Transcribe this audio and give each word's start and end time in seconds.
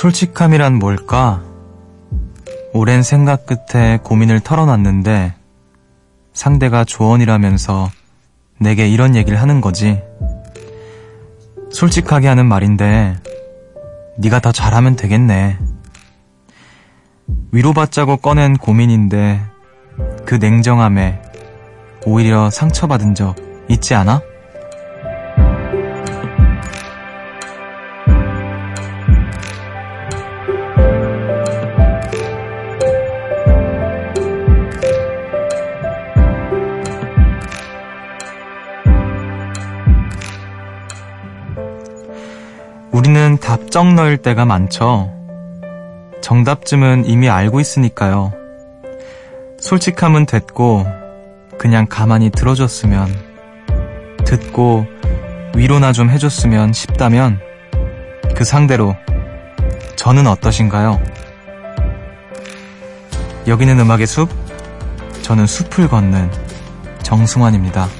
솔직함이란 0.00 0.78
뭘까? 0.78 1.42
오랜 2.72 3.02
생각 3.02 3.44
끝에 3.44 3.98
고민을 4.02 4.40
털어놨는데 4.40 5.34
상대가 6.32 6.84
조언이라면서 6.84 7.90
내게 8.58 8.88
이런 8.88 9.14
얘기를 9.14 9.38
하는 9.38 9.60
거지. 9.60 10.02
솔직하게 11.70 12.28
하는 12.28 12.46
말인데 12.46 13.14
네가 14.16 14.40
더 14.40 14.52
잘하면 14.52 14.96
되겠네. 14.96 15.58
위로받자고 17.52 18.16
꺼낸 18.16 18.56
고민인데 18.56 19.42
그 20.24 20.36
냉정함에 20.36 21.20
오히려 22.06 22.48
상처받은 22.48 23.14
적 23.14 23.36
있지 23.68 23.94
않아? 23.94 24.22
답정 43.70 43.94
넣을 43.94 44.16
때가 44.16 44.46
많죠. 44.46 45.12
정답쯤은 46.22 47.04
이미 47.04 47.30
알고 47.30 47.60
있으니까요. 47.60 48.32
솔직함은 49.60 50.26
됐고, 50.26 50.84
그냥 51.56 51.86
가만히 51.88 52.30
들어줬으면, 52.30 53.06
듣고 54.26 54.86
위로나 55.54 55.92
좀 55.92 56.10
해줬으면 56.10 56.72
싶다면, 56.72 57.38
그 58.34 58.42
상대로 58.42 58.96
저는 59.94 60.26
어떠신가요? 60.26 61.00
여기는 63.46 63.78
음악의 63.78 64.08
숲, 64.08 64.30
저는 65.22 65.46
숲을 65.46 65.86
걷는 65.86 66.28
정승환입니다. 67.04 67.99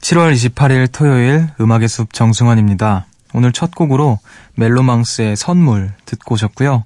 7월 0.00 0.34
28일 0.34 0.88
토요일 0.92 1.46
음악의 1.60 1.88
숲 1.88 2.12
정승환입니다. 2.12 3.06
오늘 3.34 3.52
첫 3.52 3.72
곡으로 3.72 4.18
멜로망스의 4.56 5.36
선물 5.36 5.92
듣고 6.06 6.34
오셨고요. 6.34 6.82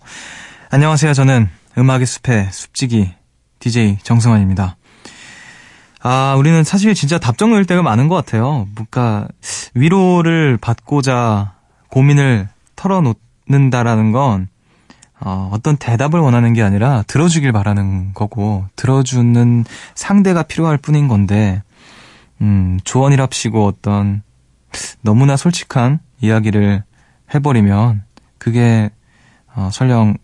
안녕하세요. 0.68 1.14
저는 1.14 1.48
음악의 1.78 2.06
숲의 2.06 2.48
숲지기 2.50 3.12
DJ 3.58 3.98
정승환입니다. 4.02 4.76
아, 6.02 6.34
우리는 6.38 6.64
사실 6.64 6.94
진짜 6.94 7.18
답정 7.18 7.50
넣을 7.50 7.66
때가 7.66 7.82
많은 7.82 8.08
것 8.08 8.14
같아요. 8.16 8.66
뭔가 8.74 9.28
위로를 9.74 10.56
받고자 10.56 11.54
고민을 11.88 12.48
털어놓는다라는 12.76 14.12
건 14.12 14.48
어, 15.20 15.50
어떤 15.52 15.76
대답을 15.76 16.18
원하는 16.18 16.54
게 16.54 16.62
아니라 16.62 17.04
들어주길 17.06 17.52
바라는 17.52 18.14
거고 18.14 18.64
들어주는 18.76 19.64
상대가 19.94 20.42
필요할 20.42 20.78
뿐인 20.78 21.08
건데 21.08 21.62
음, 22.40 22.80
조언이랍시고 22.84 23.66
어떤 23.66 24.22
너무나 25.02 25.36
솔직한 25.36 26.00
이야기를 26.22 26.82
해버리면 27.34 28.02
그게 28.38 28.90
어, 29.54 29.68
설령 29.70 30.16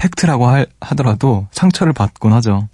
팩트라고 0.00 0.48
할, 0.48 0.66
하더라도 0.80 1.46
상처를 1.52 1.92
받곤 1.92 2.32
하죠. 2.32 2.68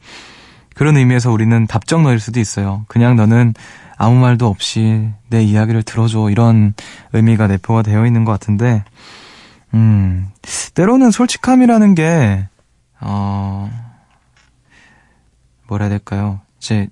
그런 0.77 0.97
의미에서 0.97 1.33
우리는 1.33 1.67
답정 1.67 2.05
너일 2.05 2.21
수도 2.21 2.39
있어요. 2.39 2.85
그냥 2.87 3.17
너는 3.17 3.55
아무 3.97 4.21
말도 4.21 4.47
없이 4.47 5.09
내 5.29 5.43
이야기를 5.43 5.83
들어줘 5.83 6.31
이런 6.31 6.75
의미가 7.13 7.49
내포가 7.49 7.83
되어 7.83 8.07
있는 8.07 8.25
것 8.25 8.31
같은데, 8.31 8.85
음, 9.75 10.29
때로는 10.75 11.11
솔직함이라는 11.11 11.95
게, 11.97 12.47
어, 13.01 13.71
뭐라 15.67 15.87
해야 15.87 15.91
될까요? 15.91 16.41
이제 16.59 16.89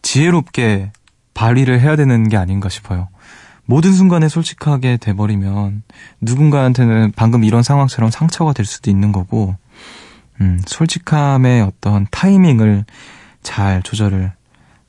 지혜롭게 0.00 0.92
발휘를 1.34 1.80
해야 1.80 1.96
되는 1.96 2.28
게 2.30 2.38
아닌가 2.38 2.70
싶어요. 2.70 3.08
모든 3.66 3.92
순간에 3.92 4.28
솔직하게 4.28 4.98
돼버리면 4.98 5.82
누군가한테는 6.20 7.12
방금 7.16 7.44
이런 7.44 7.62
상황처럼 7.62 8.10
상처가 8.10 8.52
될 8.54 8.64
수도 8.64 8.90
있는 8.90 9.12
거고, 9.12 9.56
음, 10.40 10.60
솔직함의 10.66 11.62
어떤 11.62 12.06
타이밍을 12.10 12.84
잘 13.42 13.82
조절을 13.82 14.32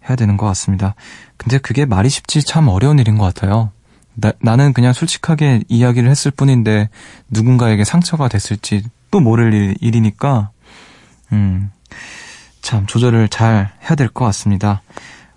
해야 0.08 0.16
되는 0.16 0.38
것 0.38 0.46
같습니다. 0.48 0.96
근데 1.38 1.58
그게 1.58 1.86
말이 1.86 2.10
쉽지 2.10 2.44
참 2.44 2.68
어려운 2.68 3.00
일인 3.00 3.18
것 3.18 3.26
같아요. 3.34 3.72
나, 4.14 4.32
나는 4.40 4.72
그냥 4.74 4.94
솔직하게 4.94 5.64
이야기를 5.68 6.10
했을 6.10 6.32
뿐인데 6.32 6.90
누군가에게 7.30 7.84
상처가 7.84 8.28
됐을지 8.28 8.84
또 9.12 9.20
모를 9.20 9.54
일, 9.54 9.76
일이니까, 9.82 10.50
음, 11.34 11.72
참 12.62 12.86
조절을 12.86 13.30
잘 13.30 13.72
해야 13.84 13.96
될 13.96 14.08
것 14.10 14.26
같습니다. 14.26 14.82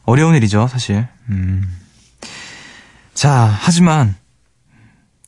어려운 0.04 0.34
일이죠, 0.34 0.68
사실. 0.68 1.06
음. 1.28 1.62
자, 3.14 3.52
하지만 3.60 4.14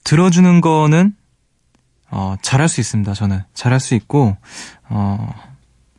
들어주는 0.04 0.60
거는 0.60 1.14
어, 2.10 2.34
잘할 2.43 2.69
수 2.69 2.81
있습니다. 2.81 3.12
저는 3.15 3.43
잘할 3.54 3.81
수 3.81 3.94
있고 3.94 4.37
어, 4.88 5.32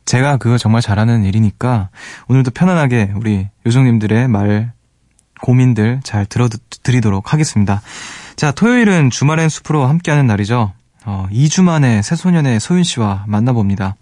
제가 0.04 0.36
그거 0.36 0.58
정말 0.58 0.82
잘하는 0.82 1.24
일이니까 1.24 1.88
오늘도 2.28 2.50
편안하게 2.50 3.12
우리 3.16 3.48
요정님들의 3.66 4.28
말 4.28 4.72
고민들 5.40 6.00
잘 6.04 6.26
들어드리도록 6.26 7.32
하겠습니다. 7.32 7.82
자, 8.36 8.52
토요일은 8.52 9.10
주말엔 9.10 9.48
숲으로 9.48 9.86
함께하는 9.86 10.26
날이죠. 10.26 10.72
어, 11.04 11.26
2주 11.32 11.62
만에 11.62 12.02
새소년의 12.02 12.60
소윤 12.60 12.84
씨와 12.84 13.24
만나봅니다. 13.26 13.96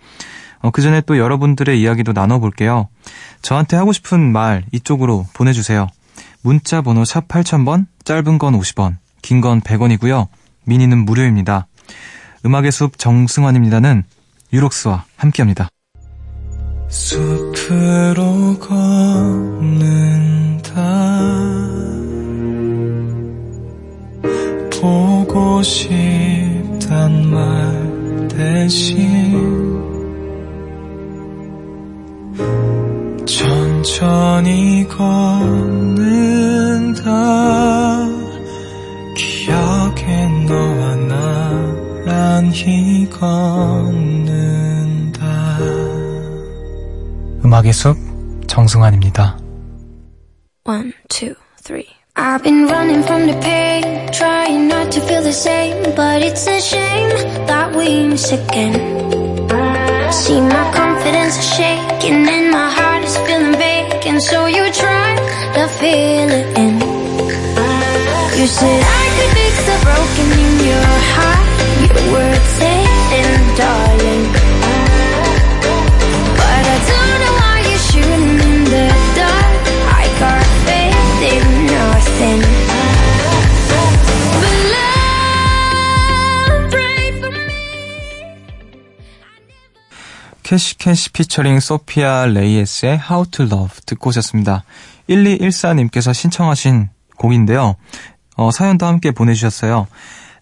어, 0.61 0.71
그 0.71 0.83
전에 0.83 1.01
또 1.03 1.17
여러분들의 1.17 1.81
이야기도 1.81 2.13
나눠볼게요. 2.13 2.89
저한테 3.41 3.77
하고 3.77 3.93
싶은 3.93 4.33
말 4.33 4.65
이쪽으로 4.73 5.27
보내주세요. 5.33 5.87
문자 6.43 6.83
번호 6.83 7.05
샵 7.05 7.27
8000번, 7.29 7.87
짧은 8.05 8.39
건 8.39 8.59
50원, 8.59 8.97
긴 9.23 9.41
건 9.41 9.61
100원이고요. 9.63 10.29
미니는 10.65 10.99
무료입니다. 11.05 11.67
음악의 12.45 12.73
숲 12.73 12.99
정승환입니다는 12.99 14.05
유록스와 14.53 15.05
함께합니다. 15.17 15.69
숲으로 16.89 18.59
걷는다 18.59 19.91
보고 24.81 25.63
싶단 25.63 27.27
말 27.31 28.29
대신 28.29 29.61
천천히 33.27 34.89
걷는다 34.89 36.21
기억에 39.15 40.29
너 40.49 40.80
와 42.41 42.47
나란히 42.47 43.11
걷는다 43.11 44.39
음악의 47.45 47.75
숲 47.75 47.99
정승환입니다 48.47 49.37
One, 50.65 50.95
two, 51.11 51.35
three 51.63 51.89
I've 52.17 52.43
been 52.43 52.67
running 52.67 53.03
from 53.03 53.27
the 53.27 53.39
pain 53.41 53.83
Trying 54.13 54.69
not 54.69 54.91
to 54.93 55.01
feel 55.03 55.23
the 55.23 55.35
same 55.35 55.95
But 55.95 56.23
it's 56.23 56.47
a 56.47 56.61
shame 56.61 57.11
that 57.47 57.77
we 57.77 58.07
miss 58.09 58.33
again 58.33 58.73
See 60.11 60.41
my 60.41 60.73
confidence 60.73 61.37
is 61.37 61.45
shaking 61.57 62.27
and 62.27 62.51
my 62.51 62.71
heart 62.71 63.05
feeling 63.27 63.53
vacant 63.53 64.23
So 64.23 64.47
you 64.47 64.65
try 64.73 65.15
to 65.57 65.69
fill 65.77 66.31
it 66.31 66.57
in 66.57 66.81
You 68.41 68.47
said 68.47 68.81
I 68.81 69.09
could 69.17 69.31
fix 69.37 69.61
the 69.69 69.77
broken 69.85 70.29
in 70.41 70.65
your 70.65 70.89
heart 71.13 71.60
캐시 90.51 90.79
캐시 90.79 91.11
피처링 91.11 91.61
소피아 91.61 92.27
레이에스의 92.27 93.01
How 93.09 93.25
to 93.31 93.45
Love 93.47 93.83
듣고 93.87 94.09
오셨습니다. 94.09 94.65
1214님께서 95.09 96.13
신청하신 96.13 96.89
곡인데요. 97.17 97.77
어, 98.37 98.51
사연도 98.51 98.87
함께 98.87 99.13
보내주셨어요. 99.13 99.87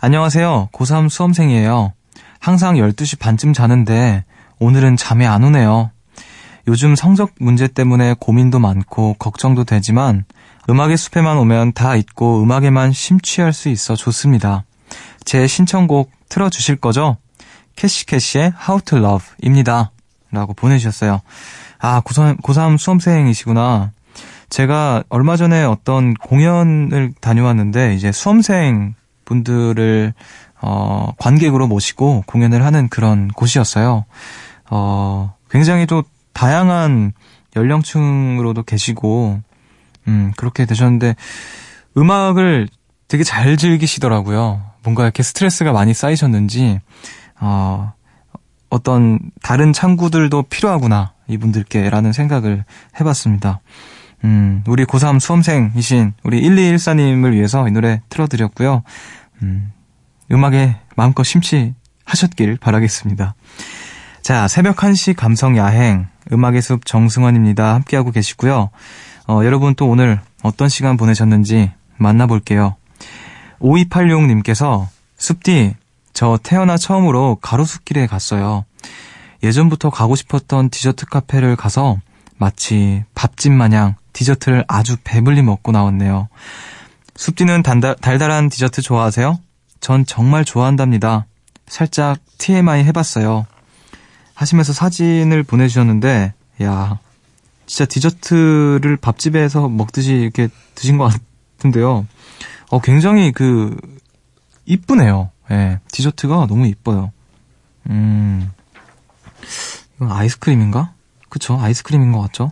안녕하세요. 0.00 0.69
고3 0.73 1.09
수험생이에요. 1.09 1.93
항상 2.39 2.77
12시 2.77 3.19
반쯤 3.19 3.53
자는데 3.53 4.23
오늘은 4.61 4.97
잠이 4.97 5.27
안 5.27 5.43
오네요. 5.43 5.91
요즘 6.69 6.95
성적 6.95 7.33
문제 7.41 7.67
때문에 7.67 8.15
고민도 8.21 8.61
많고 8.61 9.15
걱정도 9.15 9.65
되지만 9.65 10.25
음악의 10.71 10.97
숲에만 10.97 11.37
오면 11.39 11.73
다 11.73 11.97
잊고 11.97 12.41
음악에만 12.45 12.93
심취할 12.93 13.53
수 13.53 13.71
있어 13.71 13.97
좋습니다. 13.97 14.62
제 15.25 15.49
신청곡 15.49 16.12
틀어주실 16.29 16.77
거죠? 16.77 17.17
캐시캐시의 17.75 18.53
How 18.69 18.81
to 18.83 18.99
Love 18.99 19.27
입니다. 19.43 19.91
라고 20.31 20.55
보내주셨어요. 20.55 21.23
아, 21.81 22.03
고3, 22.03 22.41
고3 22.43 22.79
수험생이시구나. 22.79 23.91
제가 24.49 25.03
얼마 25.09 25.37
전에 25.37 25.65
어떤 25.65 26.15
공연을 26.15 27.15
다녀왔는데, 27.21 27.94
이제 27.94 28.12
수험생 28.12 28.94
분들을, 29.29 30.15
어, 30.63 31.13
관객으로 31.19 31.69
모시고 31.69 32.25
공연을 32.27 32.65
하는 32.65 32.89
그런 32.89 33.29
곳이었어요. 33.29 34.07
어, 34.71 35.35
굉장히 35.51 35.87
또 35.87 36.03
다양한 36.33 37.13
연령층으로도 37.55 38.63
계시고, 38.63 39.41
음, 40.09 40.33
그렇게 40.37 40.65
되셨는데, 40.65 41.15
음악을 41.97 42.69
되게 43.07 43.23
잘 43.23 43.57
즐기시더라고요. 43.57 44.63
뭔가 44.83 45.03
이렇게 45.03 45.23
스트레스가 45.23 45.73
많이 45.73 45.93
쌓이셨는지, 45.93 46.81
어, 47.41 47.93
어떤 48.71 49.19
다른 49.43 49.73
창구들도 49.73 50.45
필요하구나, 50.45 51.13
이분들께, 51.29 51.91
라는 51.91 52.13
생각을 52.13 52.65
해봤습니다. 52.99 53.61
음, 54.25 54.65
우리 54.67 54.85
고3 54.85 55.20
수험생이신 55.20 56.15
우리 56.25 56.43
1214님을 56.43 57.32
위해서 57.32 57.69
이 57.69 57.70
노래 57.70 58.00
틀어드렸고요. 58.09 58.82
음, 59.43 59.73
음악에 60.31 60.76
마음껏 60.97 61.23
심취하셨길 61.23 62.59
바라겠습니다. 62.61 63.35
자, 64.23 64.49
새벽 64.49 64.76
1시 64.76 65.15
감성 65.17 65.56
야행, 65.56 66.06
음악의 66.32 66.61
숲 66.61 66.85
정승환입니다. 66.85 67.75
함께하고 67.75 68.11
계시고요. 68.11 68.70
어, 69.29 69.41
여러분 69.44 69.75
또 69.75 69.88
오늘 69.88 70.20
어떤 70.43 70.69
시간 70.69 70.97
보내셨는지 70.97 71.70
만나볼게요. 71.97 72.76
5286님께서 73.61 74.87
숲디, 75.17 75.75
저 76.12 76.38
태어나 76.43 76.76
처음으로 76.76 77.38
가로수길에 77.41 78.06
갔어요. 78.06 78.65
예전부터 79.43 79.91
가고 79.91 80.17
싶었던 80.17 80.70
디저트 80.70 81.06
카페를 81.06 81.56
가서 81.56 81.99
마치 82.38 83.05
밥집 83.15 83.53
마냥 83.53 83.94
디저트를 84.19 84.65
아주 84.67 84.97
배불리 85.05 85.43
먹고 85.43 85.70
나왔네요. 85.70 86.29
숲디는 87.15 87.62
단다, 87.62 87.94
달달한 87.94 88.49
디저트 88.49 88.82
좋아하세요? 88.82 89.38
전 89.79 90.05
정말 90.05 90.44
좋아한답니다. 90.44 91.26
살짝 91.69 92.19
TMI 92.38 92.82
해봤어요. 92.82 93.47
하시면서 94.35 94.73
사진을 94.73 95.44
보내주셨는데, 95.44 96.35
야, 96.62 96.99
진짜 97.67 97.85
디저트를 97.85 98.97
밥집에서 98.97 99.69
먹듯이 99.69 100.15
이렇게 100.15 100.49
드신 100.75 100.99
것 100.99 101.12
같은데요. 101.56 102.05
어, 102.70 102.81
굉장히 102.81 103.31
그, 103.31 103.76
이쁘네요. 104.67 105.31
예, 105.53 105.79
디저트가 105.93 106.47
너무 106.49 106.67
이뻐요. 106.67 107.12
음, 107.88 108.50
이건 109.97 110.11
아이스크림인가? 110.11 110.93
그쵸, 111.29 111.59
아이스크림인 111.61 112.13
것 112.13 112.21
같죠? 112.23 112.51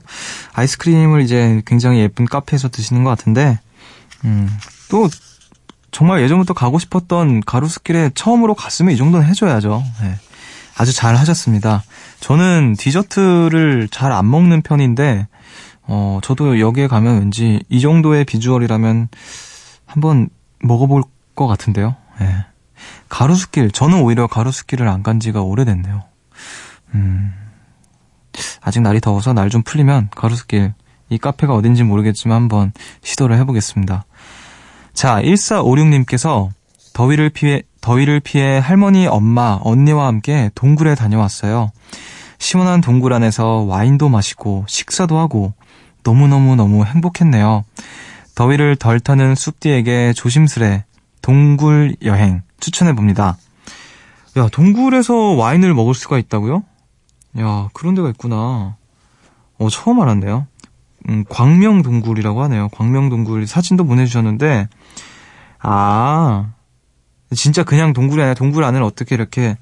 아이스크림을 0.55 1.23
이제 1.23 1.63
굉장히 1.67 2.01
예쁜 2.01 2.25
카페에서 2.27 2.69
드시는 2.69 3.05
것 3.05 3.11
같은데, 3.11 3.59
음, 4.25 4.49
또, 4.91 5.09
정말 5.93 6.21
예전부터 6.23 6.53
가고 6.53 6.79
싶었던 6.79 7.41
가로수길에 7.41 8.11
처음으로 8.15 8.55
갔으면 8.55 8.93
이 8.93 8.97
정도는 8.99 9.27
해줘야죠. 9.27 9.83
예. 10.03 10.15
아주 10.77 10.93
잘 10.93 11.17
하셨습니다. 11.17 11.85
저는 12.21 12.75
디저트를 12.79 13.89
잘 13.91 14.13
안 14.13 14.31
먹는 14.31 14.61
편인데, 14.61 15.27
어, 15.85 16.19
저도 16.23 16.61
여기에 16.61 16.89
가면 16.89 17.21
왠지 17.21 17.63
이 17.71 17.81
정도의 17.81 18.25
비주얼이라면 18.27 19.09
한번 19.87 20.29
먹어볼 20.61 21.03
것 21.35 21.47
같은데요. 21.47 21.97
예. 22.21 22.45
가로수길, 23.09 23.71
저는 23.71 24.01
오히려 24.03 24.27
가로수길을 24.27 24.87
안 24.89 25.03
간 25.03 25.19
지가 25.21 25.41
오래됐네요. 25.41 26.03
음, 26.95 27.33
아직 28.61 28.81
날이 28.81 29.01
더워서 29.01 29.33
날 29.33 29.49
좀 29.49 29.63
풀리면 29.63 30.09
가로수길, 30.15 30.75
이 31.09 31.19
카페가 31.19 31.55
어딘지 31.55 31.85
모르겠지만 31.85 32.37
한번 32.37 32.73
시도를 33.03 33.37
해보겠습니다. 33.39 34.05
자, 34.93 35.21
1456님께서 35.23 36.49
더위를 36.93 37.31
피해, 37.31 37.63
더위를 37.81 38.21
피해 38.21 38.59
할머니, 38.59 39.07
엄마, 39.07 39.59
언니와 39.63 40.07
함께 40.07 40.51
동굴에 40.55 40.95
다녀왔어요. 40.95 41.71
시원한 42.39 42.81
동굴 42.81 43.13
안에서 43.13 43.61
와인도 43.61 44.09
마시고 44.09 44.65
식사도 44.69 45.19
하고 45.19 45.53
너무너무너무 46.03 46.85
행복했네요. 46.85 47.65
더위를 48.35 48.77
덜 48.77 49.01
타는 49.01 49.35
숲디에게 49.35 50.13
조심스레 50.15 50.85
동굴 51.23 51.97
여행 52.05 52.43
추천해봅니다. 52.61 53.37
야, 54.39 54.49
동굴에서 54.53 55.15
와인을 55.15 55.75
먹을 55.75 55.95
수가 55.95 56.19
있다고요? 56.19 56.63
야, 57.39 57.69
그런 57.73 57.95
데가 57.95 58.09
있구나. 58.11 58.77
어, 59.59 59.69
처음 59.71 60.01
알았네요. 60.01 60.47
음, 61.09 61.25
광명동굴이라고 61.29 62.43
하네요. 62.45 62.69
광명동굴 62.71 63.47
사진도 63.47 63.85
보내주셨는데, 63.85 64.69
아, 65.61 66.53
진짜 67.35 67.65
그냥 67.65 67.93
동굴이 67.93 68.21
아니라 68.21 68.35
동굴 68.35 68.65
안을 68.65 68.83
어떻게 68.83 69.15
이렇게 69.15 69.57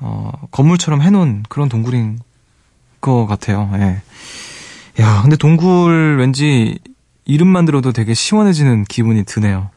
어, 0.00 0.30
건물처럼 0.50 1.02
해놓은 1.02 1.44
그런 1.48 1.68
동굴인 1.68 2.18
것 3.00 3.26
같아요. 3.26 3.70
예. 3.74 4.02
야, 5.00 5.22
근데 5.22 5.36
동굴 5.36 6.18
왠지 6.18 6.78
이름만 7.24 7.64
들어도 7.64 7.92
되게 7.92 8.14
시원해지는 8.14 8.84
기분이 8.84 9.24
드네요. 9.24 9.70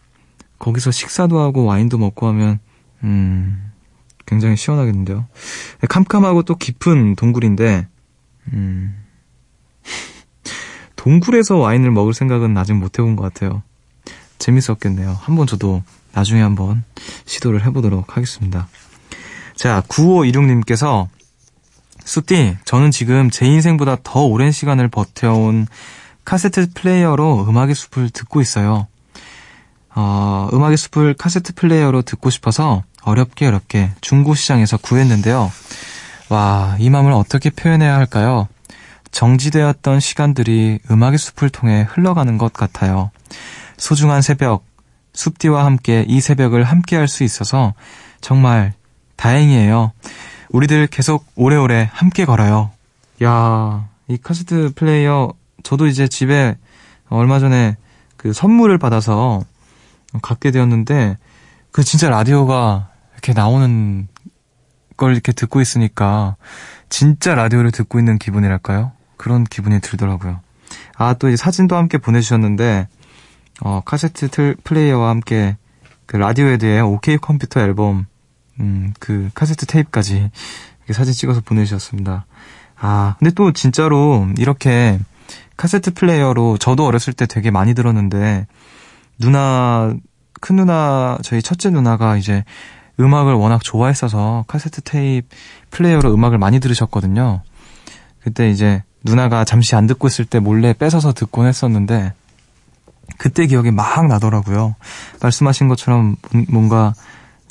거기서 0.59 0.91
식사도 0.91 1.39
하고 1.39 1.65
와인도 1.65 1.97
먹고 1.97 2.27
하면 2.27 2.59
음, 3.03 3.70
굉장히 4.31 4.55
시원하겠는데요. 4.55 5.27
캄캄하고 5.89 6.43
또 6.43 6.55
깊은 6.55 7.17
동굴인데 7.17 7.85
음, 8.53 8.95
동굴에서 10.95 11.57
와인을 11.57 11.91
먹을 11.91 12.13
생각은 12.13 12.57
아직 12.57 12.73
못 12.73 12.97
해본 12.97 13.17
것 13.17 13.23
같아요. 13.23 13.61
재밌었겠네요. 14.39 15.17
한번 15.19 15.47
저도 15.47 15.83
나중에 16.13 16.41
한번 16.41 16.85
시도를 17.25 17.65
해보도록 17.65 18.15
하겠습니다. 18.15 18.69
자, 19.55 19.83
9526님께서 19.89 21.07
숲디, 22.05 22.57
저는 22.63 22.89
지금 22.91 23.29
제 23.29 23.45
인생보다 23.45 23.97
더 24.01 24.21
오랜 24.23 24.53
시간을 24.53 24.87
버텨온 24.87 25.67
카세트 26.23 26.71
플레이어로 26.73 27.47
음악의 27.49 27.75
숲을 27.75 28.09
듣고 28.11 28.39
있어요. 28.39 28.87
어, 29.93 30.49
음악의 30.53 30.77
숲을 30.77 31.15
카세트 31.15 31.53
플레이어로 31.53 32.03
듣고 32.03 32.29
싶어서 32.29 32.83
어렵게 33.03 33.47
어렵게 33.47 33.91
중고시장에서 34.01 34.77
구했는데요. 34.77 35.51
와, 36.29 36.75
이 36.79 36.89
마음을 36.89 37.11
어떻게 37.11 37.49
표현해야 37.49 37.95
할까요? 37.95 38.47
정지되었던 39.11 39.99
시간들이 39.99 40.79
음악의 40.89 41.17
숲을 41.17 41.49
통해 41.49 41.85
흘러가는 41.89 42.37
것 42.37 42.53
같아요. 42.53 43.11
소중한 43.77 44.21
새벽, 44.21 44.63
숲디와 45.13 45.65
함께 45.65 46.05
이 46.07 46.21
새벽을 46.21 46.63
함께 46.63 46.95
할 46.95 47.07
수 47.07 47.23
있어서 47.23 47.73
정말 48.21 48.73
다행이에요. 49.17 49.91
우리들 50.49 50.87
계속 50.87 51.25
오래오래 51.35 51.89
함께 51.91 52.23
걸어요. 52.25 52.71
야, 53.23 53.87
이 54.07 54.17
카세트 54.17 54.71
플레이어 54.75 55.33
저도 55.63 55.87
이제 55.87 56.07
집에 56.07 56.55
얼마 57.09 57.39
전에 57.39 57.75
그 58.15 58.31
선물을 58.33 58.77
받아서 58.77 59.43
갖게 60.21 60.51
되었는데 60.51 61.17
그 61.71 61.83
진짜 61.83 62.09
라디오가 62.09 62.89
이렇게 63.21 63.33
나오는 63.33 64.07
걸 64.97 65.13
이렇게 65.13 65.31
듣고 65.31 65.61
있으니까 65.61 66.35
진짜 66.89 67.35
라디오를 67.35 67.71
듣고 67.71 67.99
있는 67.99 68.17
기분이랄까요? 68.17 68.93
그런 69.15 69.43
기분이 69.43 69.79
들더라고요. 69.79 70.41
아, 70.97 71.13
또 71.13 71.31
이 71.31 71.37
사진도 71.37 71.75
함께 71.75 71.99
보내주셨는데, 71.99 72.87
어, 73.61 73.81
카세트 73.85 74.29
틀, 74.29 74.55
플레이어와 74.63 75.09
함께 75.09 75.55
그 76.07 76.17
라디오헤드의 76.17 76.81
OK 76.81 77.17
Computer 77.17 77.59
앨범, 77.59 78.07
음, 78.59 78.93
그 78.99 79.29
카세트 79.35 79.67
테이프까지 79.67 80.31
이렇게 80.79 80.93
사진 80.93 81.13
찍어서 81.13 81.41
보내주셨습니다. 81.41 82.25
아, 82.79 83.15
근데 83.19 83.31
또 83.35 83.51
진짜로 83.51 84.27
이렇게 84.39 84.99
카세트 85.57 85.93
플레이어로 85.93 86.57
저도 86.57 86.85
어렸을 86.85 87.13
때 87.13 87.27
되게 87.27 87.51
많이 87.51 87.75
들었는데, 87.75 88.47
누나, 89.19 89.93
큰 90.39 90.55
누나, 90.55 91.19
저희 91.21 91.43
첫째 91.43 91.69
누나가 91.69 92.17
이제 92.17 92.43
음악을 93.01 93.33
워낙 93.33 93.63
좋아했어서 93.63 94.45
카세트 94.47 94.81
테이프 94.81 95.27
플레이어로 95.71 96.13
음악을 96.13 96.37
많이 96.37 96.59
들으셨거든요. 96.59 97.41
그때 98.21 98.49
이제 98.49 98.83
누나가 99.03 99.43
잠시 99.43 99.75
안 99.75 99.87
듣고 99.87 100.07
있을 100.07 100.25
때 100.25 100.39
몰래 100.39 100.73
뺏어서 100.73 101.13
듣곤 101.13 101.47
했었는데 101.47 102.13
그때 103.17 103.47
기억이 103.47 103.71
막 103.71 104.07
나더라고요. 104.07 104.75
말씀하신 105.21 105.67
것처럼 105.67 106.15
뭔가 106.49 106.93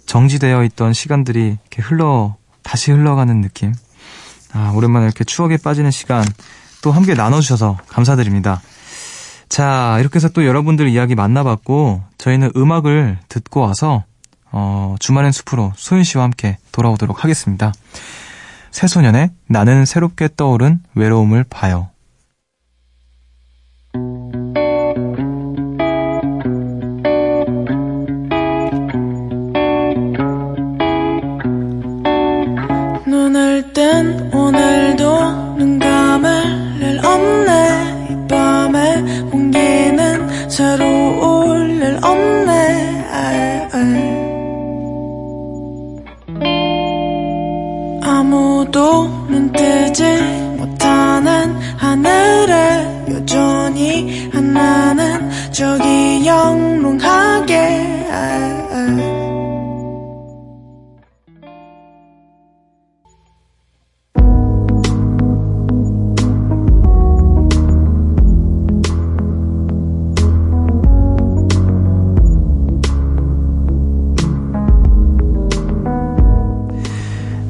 정지되어 0.07 0.65
있던 0.65 0.93
시간들이 0.93 1.59
이렇게 1.61 1.83
흘러 1.83 2.37
다시 2.63 2.93
흘러가는 2.93 3.41
느낌. 3.41 3.75
아, 4.53 4.73
오랜만에 4.75 5.07
이렇게 5.07 5.25
추억에 5.25 5.57
빠지는 5.57 5.91
시간 5.91 6.25
또 6.83 6.93
함께 6.93 7.15
나눠주셔서 7.15 7.79
감사드립니다. 7.89 8.61
자, 9.49 9.97
이렇게 10.01 10.17
해서 10.17 10.29
또 10.29 10.47
여러분들 10.47 10.89
이야기 10.89 11.15
만나봤고, 11.15 12.03
저희는 12.19 12.53
음악을 12.57 13.19
듣고 13.29 13.61
와서, 13.61 14.05
어, 14.53 14.97
주말엔 14.99 15.33
숲으로 15.33 15.73
소윤 15.77 16.05
씨와 16.05 16.25
함께 16.25 16.59
돌아오도록 16.73 17.25
하겠습니다. 17.25 17.73
새소년의 18.71 19.31
나는 19.47 19.85
새롭게 19.85 20.29
떠오른 20.37 20.81
외로움을 20.95 21.45
봐요. 21.45 21.91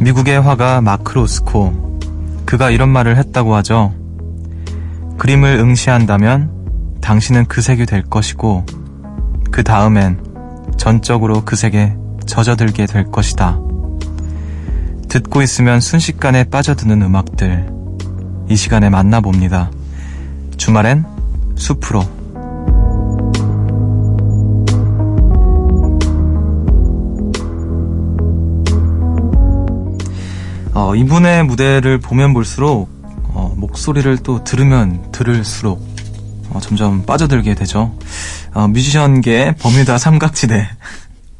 미국의 0.00 0.40
화가 0.40 0.80
마크 0.80 1.12
로스코. 1.12 1.99
그가 2.47 2.71
이런 2.71 2.88
말을 2.88 3.19
했다고 3.19 3.54
하죠. 3.57 3.95
그림을 5.19 5.59
응시한다면 5.59 6.99
당신은 7.02 7.45
그 7.47 7.61
색이 7.61 7.85
될 7.85 8.02
것이고, 8.02 8.64
그 9.50 9.62
다음엔 9.62 10.25
전적으로 10.78 11.42
그 11.45 11.54
색에 11.54 11.95
젖어들게 12.26 12.87
될 12.87 13.04
것이다. 13.11 13.61
듣고 15.11 15.42
있으면 15.42 15.80
순식간에 15.80 16.45
빠져드는 16.45 17.02
음악들. 17.02 17.71
이 18.49 18.57
시간에 18.57 18.88
만나봅니다. 18.88 19.71
주말엔 20.57 21.04
숲으로. 21.57 22.20
어, 30.81 30.95
이분의 30.97 31.45
무대를 31.45 31.99
보면 31.99 32.33
볼수록 32.33 32.89
어, 33.35 33.53
목소리를 33.55 34.17
또 34.23 34.43
들으면 34.45 35.13
들을수록 35.13 35.79
어, 36.49 36.59
점점 36.59 37.05
빠져들게 37.05 37.55
되죠. 37.55 37.95
어, 38.55 38.67
뮤지션계 38.67 39.57
버뮤다 39.59 39.99
삼각지대 39.99 40.71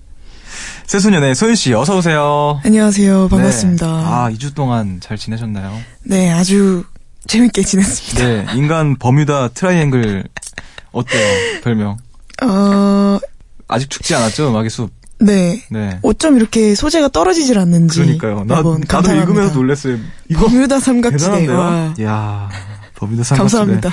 새소년의 0.87 1.35
소윤 1.35 1.55
씨 1.55 1.73
어서 1.73 1.97
오세요. 1.97 2.61
안녕하세요. 2.67 3.29
반갑습니다. 3.29 3.87
네. 3.87 4.05
아 4.05 4.31
2주 4.31 4.55
동안 4.55 5.01
잘 5.01 5.17
지내셨나요? 5.17 5.75
네, 6.03 6.31
아주 6.31 6.85
재밌게 7.27 7.63
지냈습니다. 7.63 8.23
네, 8.23 8.47
인간 8.55 8.99
버뮤다 8.99 9.49
트라이앵글 9.49 10.25
어때요 10.93 11.61
별명? 11.65 11.97
어, 12.43 13.19
아직 13.69 13.89
죽지 13.89 14.15
않았죠 14.15 14.51
음악의 14.51 14.69
숲. 14.69 15.00
네. 15.21 15.63
네. 15.71 15.99
어쩜 16.03 16.37
이렇게 16.37 16.75
소재가 16.75 17.09
떨어지질 17.09 17.59
않는지. 17.59 18.01
그러니까요. 18.01 18.45
나, 18.47 18.57
나도 18.57 18.73
감탄합니다. 18.89 19.15
읽으면서 19.23 19.55
놀랐어요. 19.55 19.99
이거 20.29 20.47
버뮤다 20.49 20.81
삼각지대. 20.81 21.47
와, 21.49 21.95
이야 21.99 22.49
버뮤다 22.97 23.23
삼각지대. 23.25 23.37
감사합니다. 23.37 23.91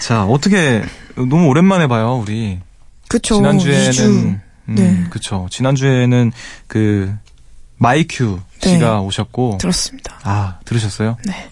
자, 0.00 0.24
어떻게 0.24 0.84
너무 1.16 1.46
오랜만에 1.48 1.86
봐요, 1.86 2.20
우리. 2.22 2.60
그쵸. 3.08 3.36
지난주에는 3.36 3.90
2주. 3.90 4.00
음, 4.06 4.40
네. 4.74 5.04
그쵸. 5.10 5.46
지난주에는 5.50 6.32
그 6.66 7.14
마이큐 7.76 8.40
네. 8.62 8.74
씨가 8.74 9.00
오셨고 9.00 9.58
들었습니다. 9.60 10.18
아, 10.22 10.58
들으셨어요? 10.64 11.16
네. 11.26 11.50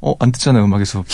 어, 0.00 0.14
안 0.18 0.32
듣잖아요, 0.32 0.66
숲. 0.84 1.04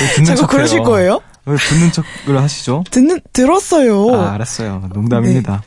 왜 0.00 0.08
듣는 0.14 0.24
자꾸 0.26 0.40
척해요? 0.42 0.46
그러실 0.48 0.82
거예요? 0.82 1.20
왜 1.46 1.56
듣는 1.56 1.90
척을 1.92 2.40
하시죠? 2.42 2.84
듣는, 2.90 3.20
들었어요. 3.32 4.14
아, 4.14 4.34
알았어요. 4.34 4.88
농담입니다. 4.92 5.62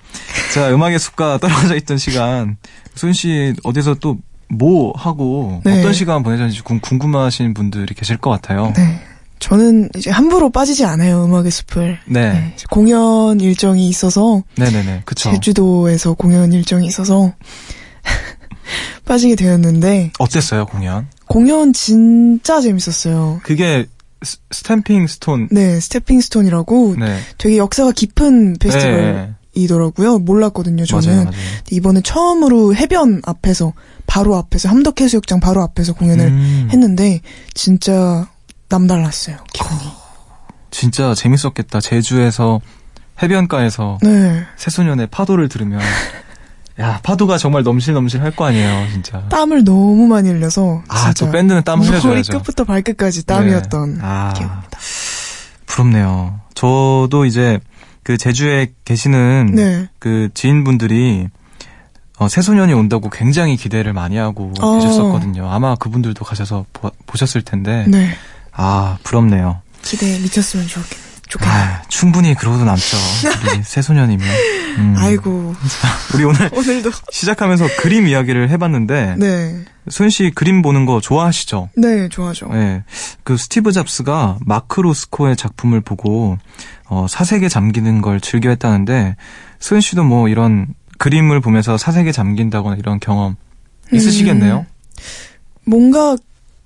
자, 0.54 0.70
음악의 0.74 1.00
숲과 1.00 1.40
떨어져 1.40 1.76
있던 1.76 1.98
시간, 1.98 2.58
소윤 2.96 3.14
씨 3.14 3.54
어디서 3.64 3.96
또 3.96 4.18
뭐 4.50 4.94
하고 4.96 5.62
네. 5.66 5.80
어떤 5.80 5.94
시간 5.94 6.22
보내셨는지 6.22 6.62
궁- 6.62 6.80
궁금하신 6.80 7.56
분들이 7.56 7.96
계실 7.96 8.18
것 8.18 8.30
같아요. 8.30 8.72
네. 8.76 9.02
저는 9.40 9.90
이제 9.98 10.12
함부로 10.12 10.52
빠지지 10.52 10.86
않아요, 10.86 11.26
음악의 11.26 11.50
숲을. 11.50 11.98
네. 12.06 12.34
네, 12.34 12.56
공연 12.70 13.40
일정이 13.40 13.88
있어서, 13.90 14.44
네, 14.56 14.70
네, 14.70 14.84
네. 14.84 15.02
그쵸. 15.06 15.32
제주도에서 15.32 16.14
공연 16.14 16.54
일정이 16.54 16.86
있어서, 16.86 17.34
빠지게 19.06 19.36
되었는데, 19.36 20.12
어땠어요, 20.20 20.66
공연? 20.66 21.08
공연 21.28 21.74
진짜 21.74 22.62
재밌었어요. 22.62 23.42
그게 23.44 23.88
스, 24.24 24.38
Stepping 24.52 25.08
Stone. 25.08 25.50
네, 25.52 25.80
Stepping 25.80 26.22
Stone이라고 26.22 26.96
네. 27.00 27.20
되게 27.38 27.58
역사가 27.58 27.92
깊은 27.92 28.54
네. 28.54 28.60
페스티벌 28.60 29.36
이더라고요. 29.56 30.18
몰랐거든요, 30.20 30.86
저는. 30.86 31.08
맞아요, 31.08 31.24
맞아요. 31.26 31.38
이번에 31.72 32.02
처음으로 32.02 32.76
해변 32.76 33.22
앞에서, 33.26 33.74
바로 34.08 34.36
앞에서, 34.36 34.68
함덕해수욕장 34.70 35.40
바로 35.40 35.62
앞에서 35.62 35.94
공연을 35.94 36.26
음, 36.26 36.70
했는데, 36.72 37.22
진짜 37.54 38.28
남달랐어요, 38.70 39.38
기분이. 39.54 39.80
진짜 40.72 41.14
재밌었겠다. 41.14 41.82
제주에서 41.82 42.62
해변가에서 43.22 44.00
네. 44.02 44.44
새소년의 44.58 45.08
파도를 45.08 45.48
들으면 45.50 45.80
야 46.80 47.00
파도가 47.04 47.38
정말 47.38 47.64
넘실넘실 47.64 48.22
할 48.22 48.32
거 48.36 48.46
아니에요, 48.46 48.88
진짜. 48.92 49.22
땀을 49.30 49.64
너무 49.64 50.08
많이 50.08 50.30
흘려서, 50.30 50.82
아, 50.88 51.06
진짜 51.14 51.26
또 51.26 51.32
밴드는 51.32 51.64
땀 51.64 51.80
흘려줘야죠. 51.82 52.08
머리 52.08 52.24
끝부터 52.24 52.64
발끝까지 52.64 53.26
땀이었던 53.28 53.94
네. 53.94 54.00
아. 54.02 54.34
기억입니다. 54.36 54.80
부럽네요. 55.68 56.40
저도 56.56 57.26
이제 57.26 57.60
그 58.04 58.18
제주에 58.18 58.74
계시는 58.86 59.52
네. 59.56 59.88
그 60.00 60.30
지인분들이 60.34 61.28
어, 62.20 62.28
새소년이 62.28 62.74
온다고 62.74 63.10
굉장히 63.10 63.56
기대를 63.58 63.94
많이 63.94 64.18
하고 64.18 64.54
어. 64.60 64.76
계셨었거든요. 64.80 65.50
아마 65.50 65.76
그분들도 65.76 66.24
가셔서 66.26 66.66
보, 66.74 66.92
보셨을 67.06 67.42
텐데 67.44 67.86
네. 67.88 68.10
아 68.52 68.98
부럽네요. 69.04 69.62
기대에 69.82 70.20
미쳤으면 70.20 70.68
좋겠, 70.68 70.98
좋겠네요. 71.34 71.58
아, 71.58 71.82
충분히 71.88 72.36
그러고도 72.36 72.64
남죠. 72.64 72.98
우리 73.52 73.64
새소년이면. 73.64 74.28
음. 74.78 74.96
아이고, 74.98 75.56
우리 76.14 76.24
오늘 76.24 76.50
오늘도. 76.54 76.92
시작하면서 77.12 77.68
그림 77.80 78.08
이야기를 78.08 78.50
해봤는데 78.50 79.16
네. 79.18 79.66
소연 79.90 80.10
씨 80.10 80.32
그림 80.34 80.62
보는 80.62 80.86
거 80.86 81.02
좋아하시죠? 81.02 81.70
네, 81.76 82.08
좋아죠. 82.10 82.48
네. 82.52 82.84
그 83.24 83.38
스티브 83.38 83.72
잡스가 83.72 84.38
마크 84.46 84.82
로스코의 84.82 85.36
작품을 85.36 85.82
보고 85.82 86.38
어, 86.86 87.08
사색에 87.10 87.50
잠기는 87.50 88.02
걸 88.02 88.22
즐겨 88.22 88.50
했다는데 88.50 89.16
소연 89.60 89.82
씨도 89.82 90.04
뭐 90.04 90.30
이런 90.30 90.68
그림을 91.00 91.42
보면서 91.42 91.78
사색에 91.78 92.12
잠긴다거나 92.12 92.78
이런 92.78 93.00
경험 93.00 93.36
있으시겠네요? 93.92 94.60
음, 94.60 94.66
뭔가 95.66 96.16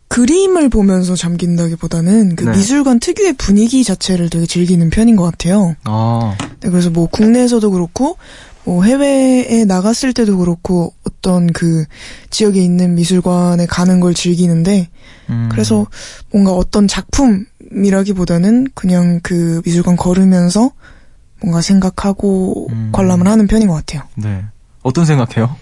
그림을 0.07 0.69
보면서 0.69 1.15
잠긴다기보다는 1.15 2.35
그 2.35 2.45
네. 2.45 2.51
미술관 2.51 2.99
특유의 2.99 3.33
분위기 3.33 3.83
자체를 3.83 4.29
되게 4.29 4.45
즐기는 4.45 4.89
편인 4.89 5.15
것 5.15 5.23
같아요. 5.23 5.75
아, 5.83 6.35
네, 6.61 6.69
그래서 6.69 6.89
뭐 6.89 7.07
국내에서도 7.07 7.69
그렇고 7.71 8.17
뭐 8.63 8.83
해외에 8.83 9.63
나갔을 9.65 10.13
때도 10.13 10.37
그렇고 10.37 10.93
어떤 11.05 11.47
그 11.47 11.85
지역에 12.29 12.61
있는 12.61 12.95
미술관에 12.95 13.65
가는 13.65 13.99
걸 13.99 14.13
즐기는데 14.13 14.89
음. 15.29 15.49
그래서 15.51 15.85
뭔가 16.31 16.51
어떤 16.51 16.87
작품이라기보다는 16.87 18.67
그냥 18.73 19.19
그 19.23 19.61
미술관 19.65 19.95
걸으면서 19.95 20.71
뭔가 21.41 21.61
생각하고 21.61 22.67
음. 22.71 22.89
관람을 22.91 23.27
하는 23.27 23.47
편인 23.47 23.67
것 23.67 23.75
같아요. 23.75 24.03
네. 24.15 24.43
어떤 24.83 25.05
생각해요? 25.05 25.55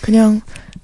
그냥 0.00 0.40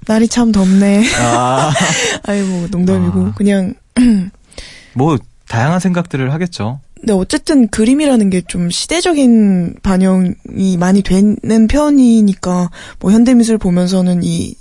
날이 0.07 0.27
참 0.27 0.51
덥네. 0.51 1.05
아, 1.19 1.71
아이고 2.23 2.67
농담이고 2.71 3.25
아. 3.27 3.33
그냥 3.35 3.73
뭐 4.93 5.17
다양한 5.47 5.79
생각들을 5.79 6.33
하겠죠. 6.33 6.79
근데 6.95 7.13
어쨌든 7.13 7.67
그림이라는 7.67 8.29
게 8.29 8.41
좀 8.47 8.69
시대적인 8.69 9.75
반영이 9.83 10.77
많이 10.79 11.01
되는 11.01 11.67
편이니까 11.67 12.69
뭐 12.99 13.11
현대미술 13.11 13.57
보면서는 13.57 14.23
이, 14.23 14.55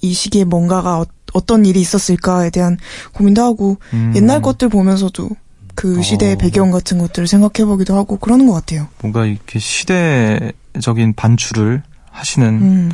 이 0.00 0.12
시기에 0.12 0.44
뭔가가 0.44 1.04
어, 1.32 1.46
떤 1.46 1.64
일이 1.64 1.80
있었을까에 1.80 2.50
대한 2.50 2.76
고민도 3.12 3.42
하고 3.42 3.78
음, 3.92 4.12
옛날 4.16 4.42
것들 4.42 4.68
보면서도 4.68 5.30
그 5.74 6.02
시대의 6.02 6.34
어. 6.34 6.38
배경 6.38 6.70
같은 6.70 6.98
것들을 6.98 7.26
생각해보기도 7.28 7.94
하고 7.94 8.18
그러는 8.18 8.46
것 8.46 8.52
같아요. 8.52 8.88
뭔가 9.00 9.24
이렇게 9.26 9.58
시대적인 9.58 11.14
반출을 11.16 11.82
하시는 12.10 12.48
음. 12.48 12.90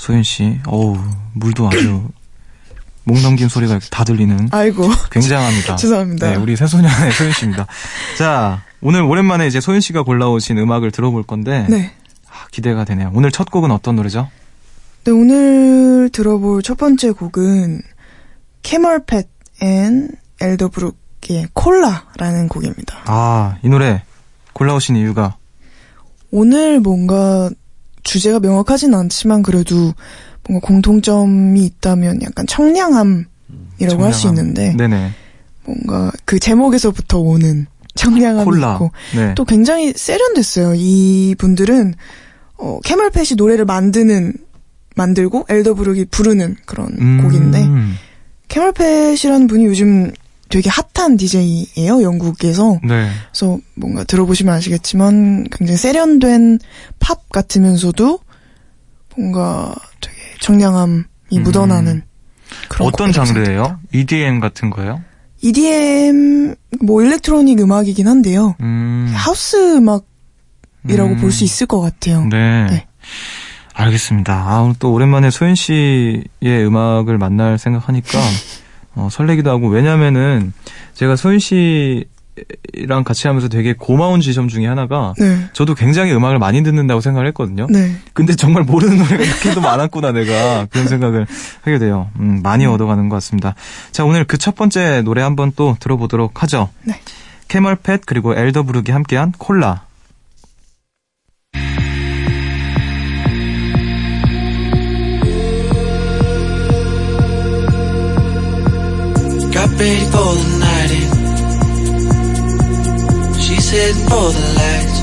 소윤 0.00 0.22
씨. 0.22 0.58
어우, 0.66 0.96
물도 1.34 1.68
아주 1.68 2.08
목 3.04 3.20
넘김 3.20 3.50
소리가 3.50 3.74
이렇게 3.74 3.86
다 3.90 4.02
들리는 4.02 4.48
아이고 4.50 4.88
굉장합니다. 5.12 5.76
죄송합니다. 5.76 6.30
네, 6.30 6.36
우리 6.36 6.56
새소년의 6.56 7.12
소윤 7.12 7.32
씨입니다. 7.32 7.66
자, 8.16 8.62
오늘 8.80 9.02
오랜만에 9.02 9.46
이제 9.46 9.60
소윤 9.60 9.82
씨가 9.82 10.04
골라오신 10.04 10.56
음악을 10.56 10.90
들어볼 10.90 11.24
건데 11.24 11.66
네. 11.68 11.92
아, 12.30 12.46
기대가 12.50 12.86
되네요. 12.86 13.10
오늘 13.12 13.30
첫 13.30 13.50
곡은 13.50 13.70
어떤 13.70 13.96
노래죠? 13.96 14.30
네, 15.04 15.10
오늘 15.10 16.08
들어볼 16.10 16.62
첫 16.62 16.78
번째 16.78 17.10
곡은 17.10 17.82
CamelPhat 18.62 19.24
and 19.60 20.08
Elderbrook의 20.40 21.48
Cola라는 21.52 22.48
곡입니다. 22.48 23.00
아, 23.04 23.58
이 23.62 23.68
노래 23.68 24.02
골라오신 24.54 24.96
이유가 24.96 25.36
오늘 26.30 26.80
뭔가 26.80 27.50
주제가 28.02 28.40
명확하진 28.40 28.94
않지만 28.94 29.42
그래도 29.42 29.94
뭔가 30.48 30.66
공통점이 30.66 31.64
있다면 31.64 32.22
약간 32.22 32.46
청량함이라고 32.46 34.04
할수 34.04 34.22
청량함. 34.22 34.28
있는데 34.46 34.74
네네. 34.76 35.10
뭔가 35.64 36.12
그 36.24 36.38
제목에서부터 36.38 37.18
오는 37.18 37.66
청량함이 37.94 38.44
콜라. 38.44 38.74
있고 38.74 38.90
네. 39.14 39.34
또 39.34 39.44
굉장히 39.44 39.92
세련됐어요. 39.94 40.74
이 40.76 41.34
분들은 41.38 41.94
어, 42.56 42.78
캐멀팻이 42.84 43.36
노래를 43.36 43.64
만드는 43.64 44.34
만들고 44.96 45.46
엘더브룩이 45.48 46.06
부르는 46.06 46.56
그런 46.66 46.88
음, 47.00 47.22
곡인데 47.22 47.68
캐멀팻이라는 48.48 49.46
분이 49.46 49.64
요즘 49.66 50.12
되게 50.50 50.68
핫한 50.68 51.16
DJ예요, 51.16 52.02
영국에서. 52.02 52.78
네. 52.82 53.08
그래서 53.30 53.58
뭔가 53.76 54.04
들어보시면 54.04 54.54
아시겠지만 54.54 55.46
굉장히 55.50 55.78
세련된 55.78 56.58
팝 56.98 57.28
같으면서도 57.30 58.18
뭔가 59.16 59.74
되게 60.00 60.16
청량함이 60.40 61.04
음. 61.34 61.42
묻어나는 61.42 62.02
그런 62.68 62.88
어떤 62.88 63.12
장르예요? 63.12 63.78
EDM 63.92 64.40
같은 64.40 64.70
거예요? 64.70 65.02
EDM 65.40 66.54
뭐 66.82 67.02
일렉트로닉 67.02 67.60
음악이긴 67.60 68.08
한데요. 68.08 68.56
음. 68.60 69.10
하우스 69.14 69.76
음악이라고 69.76 71.10
음. 71.12 71.16
볼수 71.20 71.44
있을 71.44 71.66
것 71.68 71.80
같아요. 71.80 72.24
네. 72.26 72.66
네. 72.68 72.86
알겠습니다. 73.72 74.34
아, 74.34 74.60
오늘 74.62 74.74
또 74.78 74.92
오랜만에 74.92 75.30
소연 75.30 75.54
씨의 75.54 76.26
음악을 76.44 77.18
만날 77.18 77.56
생각하니까 77.56 78.18
어, 78.94 79.08
설레기도 79.10 79.50
하고 79.50 79.68
왜냐면은 79.68 80.52
제가 80.94 81.16
소연 81.16 81.38
씨랑 81.38 83.04
같이 83.04 83.26
하면서 83.28 83.48
되게 83.48 83.72
고마운 83.72 84.20
지점 84.20 84.48
중에 84.48 84.66
하나가 84.66 85.14
네. 85.18 85.46
저도 85.52 85.74
굉장히 85.74 86.12
음악을 86.12 86.38
많이 86.38 86.62
듣는다고 86.62 87.00
생각을 87.00 87.26
했거든요. 87.28 87.66
네. 87.70 87.92
근데 88.12 88.34
정말 88.34 88.64
모르는 88.64 88.98
노래가 88.98 89.22
이렇게도 89.22 89.60
많았구나 89.60 90.12
내가 90.12 90.66
그런 90.66 90.88
생각을 90.88 91.26
하게 91.62 91.78
돼요. 91.78 92.10
음, 92.18 92.40
많이 92.42 92.66
얻어가는 92.66 93.08
것 93.08 93.16
같습니다. 93.16 93.54
자 93.92 94.04
오늘 94.04 94.24
그 94.24 94.38
첫 94.38 94.54
번째 94.54 95.02
노래 95.02 95.22
한번 95.22 95.52
또 95.54 95.76
들어보도록 95.80 96.42
하죠. 96.42 96.70
네. 96.82 97.00
캐멀팻 97.48 98.00
그리고 98.06 98.34
엘더브룩이 98.34 98.90
함께한 98.90 99.32
콜라. 99.38 99.82
Ready 109.80 110.04
for 110.12 110.30
the 110.40 110.48
night 110.66 110.90
in. 111.00 111.08
She's 113.40 113.66
heading 113.70 114.04
for 114.10 114.26
the 114.36 114.44
lights. 114.60 114.96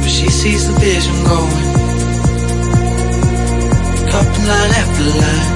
But 0.00 0.10
she 0.16 0.28
sees 0.30 0.62
the 0.68 0.74
vision 0.80 1.16
going. 1.30 1.64
Cupping 4.10 4.46
line 4.50 4.72
after 4.82 5.06
line. 5.22 5.48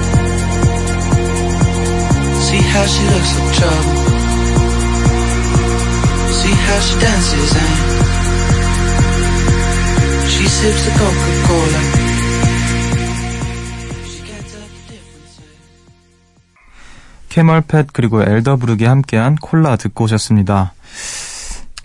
See 2.45 2.63
how 2.73 2.85
she 2.93 3.03
looks 3.13 3.31
like 3.37 3.51
trouble. 3.59 3.95
See 6.39 6.55
how 6.67 6.79
she 6.85 6.95
dances 7.05 7.51
and 7.63 7.77
she 10.29 10.45
sips 10.47 10.81
the 10.85 10.91
Coca-Cola. 10.99 12.00
캐멀팻 17.31 17.87
그리고 17.93 18.21
엘더브룩이 18.21 18.83
함께한 18.83 19.35
콜라 19.37 19.77
듣고 19.77 20.03
오셨습니다. 20.03 20.73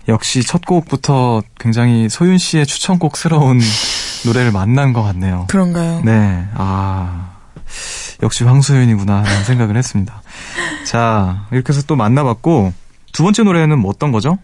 역시 0.09 0.43
첫 0.43 0.65
곡부터 0.65 1.41
굉장히 1.57 2.09
소윤 2.09 2.37
씨의 2.37 2.65
추천곡스러운 2.65 3.59
노래를 4.25 4.51
만난 4.51 4.91
것 4.91 5.03
같네요. 5.03 5.45
그런가요? 5.49 6.01
네, 6.03 6.47
아 6.53 7.37
역시 8.21 8.43
황소윤이구나 8.43 9.23
하는 9.23 9.43
생각을 9.45 9.77
했습니다. 9.77 10.21
자 10.85 11.47
이렇게 11.51 11.71
해서 11.71 11.81
또 11.87 11.95
만나봤고 11.95 12.73
두 13.13 13.23
번째 13.23 13.43
노래는 13.43 13.79
뭐 13.79 13.89
어떤 13.91 14.11
거죠? 14.11 14.37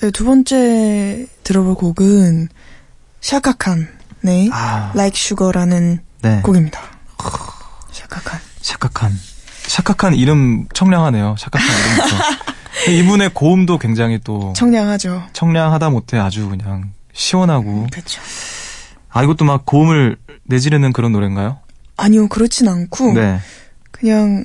네, 0.00 0.10
두 0.10 0.24
번째 0.24 1.26
들어볼 1.44 1.76
곡은 1.76 2.48
샤카칸의 3.20 4.50
아, 4.52 4.90
Like 4.94 5.18
Sugar라는 5.18 6.00
네, 6.22 6.40
곡입니다. 6.42 6.80
샤카칸. 7.90 8.40
샤카칸. 8.60 9.31
샤카칸 9.72 10.14
이름 10.16 10.66
청량하네요. 10.74 11.36
샤카칸 11.38 11.66
이름부터. 11.66 12.92
이분의 12.92 13.30
고음도 13.32 13.78
굉장히 13.78 14.18
또 14.22 14.52
청량하죠. 14.54 15.22
청량하다 15.32 15.88
못해 15.88 16.18
아주 16.18 16.46
그냥 16.50 16.92
시원하고 17.14 17.86
그렇죠. 17.90 18.20
아 19.08 19.22
이것도 19.22 19.46
막 19.46 19.64
고음을 19.64 20.18
내지르는 20.44 20.92
그런 20.92 21.12
노래인가요? 21.12 21.58
아니요, 21.96 22.28
그렇진 22.28 22.68
않고 22.68 23.14
네, 23.14 23.38
그냥 23.90 24.44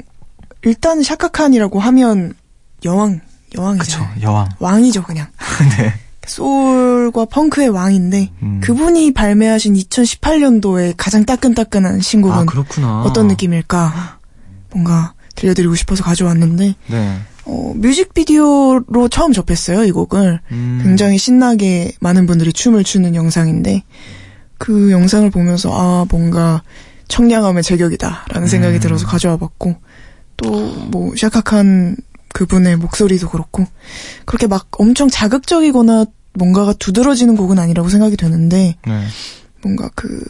일단 0.62 1.04
샤카칸이라고 1.04 1.78
하면 1.82 2.34
여왕, 2.86 3.20
그쵸 3.20 3.62
여왕이잖아요. 3.62 4.22
여왕. 4.22 4.50
왕이죠, 4.60 5.04
그냥. 5.04 5.28
네. 5.78 5.94
소울과 6.26 7.26
펑크의 7.26 7.70
왕인데 7.70 8.32
음. 8.44 8.62
그분이 8.64 9.14
발매하신 9.14 9.74
2018년도에 9.74 10.94
가장 10.96 11.26
따끈따끈한 11.26 12.00
신곡은 12.00 12.38
아 12.38 12.46
그렇구나. 12.46 13.02
어떤 13.02 13.28
느낌일까? 13.28 14.20
뭔가 14.72 15.14
들려드리고 15.38 15.76
싶어서 15.76 16.04
가져왔는데 16.04 16.76
네. 16.88 17.18
어, 17.46 17.72
뮤직비디오로 17.76 19.08
처음 19.10 19.32
접했어요, 19.32 19.86
이 19.86 19.92
곡을. 19.92 20.42
음. 20.52 20.82
굉장히 20.84 21.18
신나게 21.18 21.94
많은 22.02 22.26
분들이 22.26 22.52
춤을 22.52 22.84
추는 22.84 23.16
영상인데 23.16 23.84
그 24.58 24.92
영상을 24.92 25.30
보면서 25.30 25.72
아 25.72 26.06
뭔가 26.10 26.62
청량함의 27.08 27.64
제격이다라는 27.64 28.48
생각이 28.50 28.76
음. 28.76 28.80
들어서 28.82 29.08
가져와 29.08 29.38
봤고 29.38 29.76
또 30.36 30.78
뭐 30.92 31.14
샤카칸 31.16 31.96
그분의 32.34 32.78
목소리도 32.78 33.30
그렇고 33.30 33.66
그렇게 34.26 34.48
막 34.48 34.68
엄청 34.80 35.10
자극적이거나 35.10 36.06
뭔가가 36.34 36.74
두드러지는 36.74 37.36
곡은 37.36 37.58
아니라고 37.58 37.90
생각이 37.90 38.16
되는데 38.18 38.76
네. 38.86 39.04
뭔가 39.64 39.90
그 39.96 40.24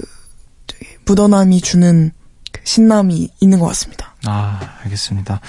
되게 0.67 0.85
묻어남이 1.05 1.61
주는 1.61 2.11
그 2.51 2.61
신남이 2.63 3.29
있는 3.41 3.59
것 3.59 3.65
같습니다. 3.67 4.06
아 4.25 4.59
알겠습니다. 4.83 5.39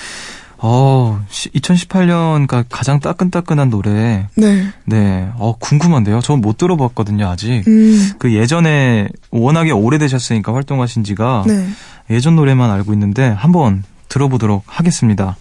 어 0.61 1.24
2018년가 1.31 2.64
가장 2.68 2.98
따끈따끈한 3.00 3.70
노래. 3.70 4.28
네. 4.35 4.72
네. 4.85 5.31
어 5.37 5.57
궁금한데요. 5.59 6.20
전못 6.20 6.57
들어봤거든요 6.59 7.28
아직. 7.28 7.66
음. 7.68 8.12
그 8.18 8.35
예전에 8.35 9.09
워낙에 9.31 9.70
오래되셨으니까 9.70 10.52
활동하신 10.52 11.04
지가 11.04 11.44
네. 11.46 11.68
예전 12.11 12.37
노래만 12.37 12.70
알고 12.70 12.92
있는데 12.94 13.28
한번 13.28 13.85
들어보도록 14.09 14.64
하겠습니다. 14.66 15.37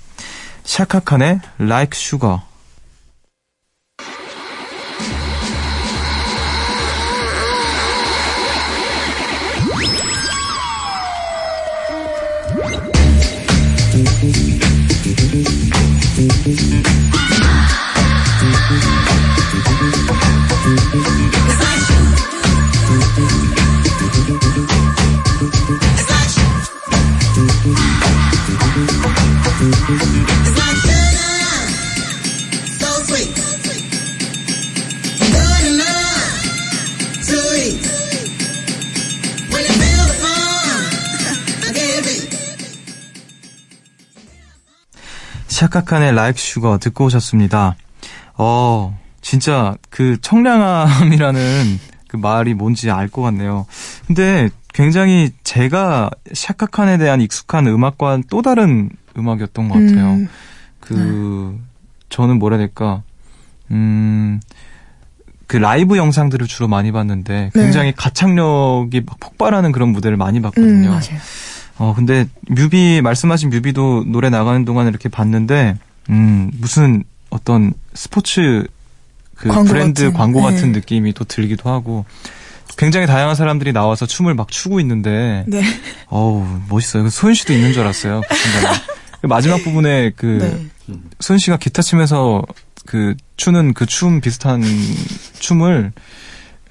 샤카칸의 0.64 1.40
Like 1.60 1.92
Sugar. 1.94 2.42
샤카칸의 45.72 46.10
Like 46.10 46.42
Sugar 46.42 46.80
듣고 46.80 47.06
오셨습니다. 47.06 47.76
어, 48.38 48.98
진짜 49.22 49.76
그 49.90 50.18
청량함이라는 50.22 51.80
그 52.08 52.16
말이 52.18 52.54
뭔지 52.54 52.90
알 52.90 53.10
것 53.10 53.22
같네요. 53.22 53.66
근데 54.06 54.50
굉장히 54.74 55.32
제가 55.44 56.10
샤카칸에 56.34 56.98
대한 56.98 57.20
익숙한 57.22 57.68
음악과는 57.68 58.26
또 58.30 58.42
다른 58.42 58.90
음악이었던 59.18 59.68
것 59.70 59.74
같아요. 59.74 60.14
음, 60.14 60.28
그 60.80 61.60
저는 62.10 62.40
뭐라 62.40 62.58
해야 62.58 62.68
될까 62.68 63.02
음. 63.72 64.40
그 65.48 65.56
라이브 65.58 65.98
영상들을 65.98 66.46
주로 66.48 66.68
많이 66.68 66.92
봤는데 66.92 67.52
네. 67.54 67.62
굉장히 67.62 67.94
가창력이 67.94 69.02
막 69.06 69.18
폭발하는 69.20 69.72
그런 69.72 69.90
무대를 69.90 70.18
많이 70.18 70.40
음, 70.40 70.44
봤거든요. 70.44 70.90
맞아요. 70.90 71.20
어 71.80 71.94
근데 71.96 72.28
뮤비 72.50 73.02
말씀하신 73.02 73.50
뮤비도 73.50 74.06
노래 74.08 74.30
나가는 74.30 74.64
동안 74.66 74.88
이렇게 74.88 75.10
봤는데 75.10 75.78
음 76.10 76.52
무슨 76.60 77.04
어떤 77.30 77.74
스포츠 77.94 78.66
그 79.36 79.50
광고 79.50 79.70
브랜드 79.70 80.04
같은, 80.06 80.18
광고 80.18 80.42
같은 80.42 80.72
네. 80.72 80.80
느낌이 80.80 81.14
또 81.14 81.24
들기도 81.24 81.70
하고 81.70 82.06
굉장히 82.78 83.06
다양한 83.08 83.36
사람들이 83.36 83.74
나와서 83.74 84.06
춤을 84.06 84.34
막 84.34 84.50
추고 84.50 84.80
있는데 84.80 85.44
네. 85.48 85.62
어우 86.08 86.46
멋있어요. 86.70 87.04
그 87.04 87.10
소연 87.10 87.34
씨도 87.36 87.54
있는 87.54 87.74
줄 87.74 87.82
알았어요. 87.84 88.22
그. 88.28 88.36
그 89.22 89.28
마지막 89.28 89.64
부분에 89.64 90.12
그 90.16 90.70
네. 90.88 90.96
소연 91.20 91.40
씨가 91.40 91.58
기타 91.58 91.82
치면서 91.82 92.44
그 92.86 93.16
추는 93.36 93.74
그 93.74 93.86
춤 93.88 94.22
비슷한 94.22 94.64
춤을 95.40 95.92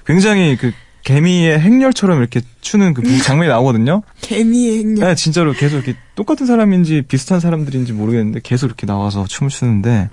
굉장히 0.05 0.55
그 0.55 0.71
개미의 1.07 1.57
행렬처럼 1.61 2.19
이렇게 2.19 2.41
추는 2.59 2.93
그 2.93 3.01
장면이 3.21 3.49
나오거든요. 3.49 4.03
개미의 4.19 4.79
행렬. 4.79 5.07
네, 5.07 5.15
진짜로 5.15 5.53
계속 5.53 5.77
이렇게 5.77 5.95
똑같은 6.15 6.45
사람인지 6.45 7.03
비슷한 7.07 7.39
사람들인지 7.39 7.93
모르겠는데 7.93 8.41
계속 8.43 8.65
이렇게 8.67 8.85
나와서 8.85 9.25
춤을 9.25 9.49
추는데 9.49 10.09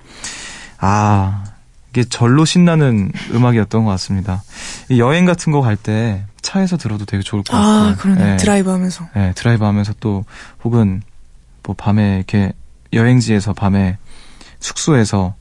아 0.78 1.44
이게 1.90 2.04
절로 2.04 2.44
신나는 2.44 3.11
음악이었던 3.33 3.85
것 3.85 3.90
같습니다. 3.90 4.44
이 4.88 5.00
여행 5.00 5.24
같은 5.24 5.52
거 5.52 5.61
갈 5.62 5.76
때 5.76 6.24
차에서 6.42 6.76
들어도 6.76 7.04
되게 7.07 7.22
좋을 7.24 7.42
것 7.42 7.52
같고. 7.57 7.66
아, 7.66 7.94
그러네. 7.98 8.24
네, 8.24 8.37
드라이브 8.37 8.70
하면서. 8.70 9.09
네, 9.16 9.33
드라이브 9.35 9.64
하면서 9.64 9.92
또 9.98 10.24
혹은 10.62 11.02
뭐 11.64 11.74
밤에 11.76 12.16
이렇게 12.16 12.52
여행지에서 12.92 13.52
밤에 13.52 13.98
숙소에서 14.61 15.35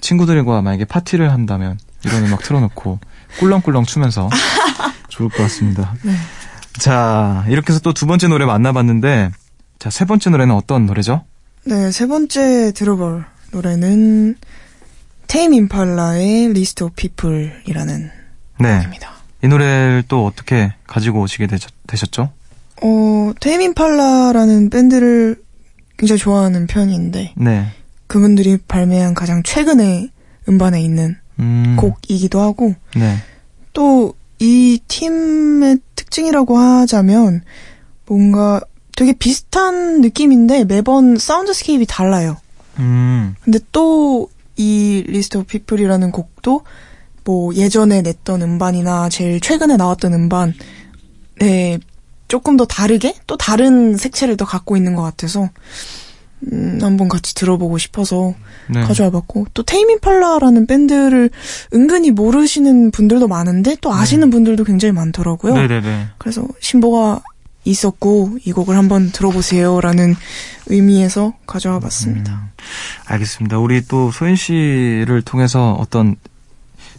친구들과 0.00 0.62
만약에 0.62 0.84
파티를 0.84 1.32
한다면 1.32 1.78
이런 2.04 2.24
음악 2.26 2.42
틀어놓고 2.42 3.00
꿀렁꿀렁 3.38 3.84
추면서 3.84 4.28
좋을 5.08 5.28
것 5.28 5.38
같습니다. 5.44 5.94
네. 6.02 6.12
자, 6.78 7.44
이렇게 7.48 7.72
해서 7.72 7.80
또 7.80 7.92
두 7.92 8.06
번째 8.06 8.28
노래 8.28 8.44
만나봤는데, 8.46 9.30
자, 9.78 9.90
세 9.90 10.04
번째 10.04 10.30
노래는 10.30 10.54
어떤 10.54 10.86
노래죠? 10.86 11.24
네, 11.64 11.90
세 11.92 12.06
번째 12.06 12.72
들어볼 12.72 13.24
노래는 13.52 14.36
Tame 15.28 15.54
Impala의 15.54 16.52
List 16.52 16.84
of 16.84 16.94
People이라는 16.96 18.10
네. 18.60 18.76
곡입니다. 18.78 19.10
이 19.44 19.48
노래를 19.48 20.04
또 20.08 20.26
어떻게 20.26 20.72
가지고 20.86 21.20
오시게 21.22 21.46
되셨, 21.46 21.72
되셨죠? 21.86 22.32
어, 22.82 23.32
Tame 23.40 23.60
Impala라는 23.62 24.70
밴드를 24.70 25.36
굉장히 25.98 26.18
좋아하는 26.18 26.66
편인데 26.66 27.34
네. 27.36 27.66
그분들이 28.08 28.58
발매한 28.66 29.14
가장 29.14 29.42
최근의 29.42 30.10
음반에 30.48 30.80
있는 30.82 31.16
음. 31.38 31.76
곡이기도 31.78 32.40
하고 32.40 32.74
네. 32.94 33.16
또이 33.72 34.80
팀의 34.88 35.78
특징이라고 35.96 36.58
하자면 36.58 37.42
뭔가 38.06 38.60
되게 38.96 39.12
비슷한 39.12 40.00
느낌인데 40.00 40.64
매번 40.64 41.16
soundscape이 41.16 41.86
달라요. 41.86 42.36
음. 42.78 43.34
근데 43.44 43.58
또 43.72 44.28
이 44.56 45.04
List 45.06 45.38
of 45.38 45.46
People이라는 45.46 46.12
곡도 46.12 46.62
뭐 47.24 47.54
예전에 47.54 48.02
냈던 48.02 48.42
음반이나 48.42 49.08
제일 49.08 49.40
최근에 49.40 49.76
나왔던 49.76 50.12
음반 50.12 50.54
네 51.38 51.78
조금 52.28 52.56
더 52.56 52.64
다르게 52.64 53.14
또 53.26 53.36
다른 53.36 53.96
색채를 53.96 54.36
더 54.36 54.44
갖고 54.44 54.76
있는 54.76 54.94
것 54.94 55.02
같아서 55.02 55.48
음, 56.50 56.78
한번 56.82 57.08
같이 57.08 57.34
들어보고 57.34 57.78
싶어서 57.78 58.34
네. 58.68 58.80
가져와 58.82 59.10
봤고 59.10 59.46
또 59.54 59.62
테이민팔라라는 59.62 60.66
밴드를 60.66 61.30
은근히 61.72 62.10
모르시는 62.10 62.90
분들도 62.90 63.28
많은데 63.28 63.76
또 63.80 63.92
아시는 63.92 64.30
분들도 64.30 64.64
굉장히 64.64 64.92
많더라고요. 64.92 65.54
네네네. 65.54 66.08
그래서 66.18 66.46
신보가 66.60 67.20
있었고 67.64 68.38
이 68.44 68.52
곡을 68.52 68.76
한번 68.76 69.12
들어보세요라는 69.12 70.16
의미에서 70.66 71.34
가져와 71.46 71.78
봤습니다. 71.78 72.32
음, 72.32 72.48
알겠습니다. 73.06 73.58
우리 73.58 73.86
또 73.86 74.10
소연 74.10 74.34
씨를 74.34 75.22
통해서 75.24 75.76
어떤 75.78 76.16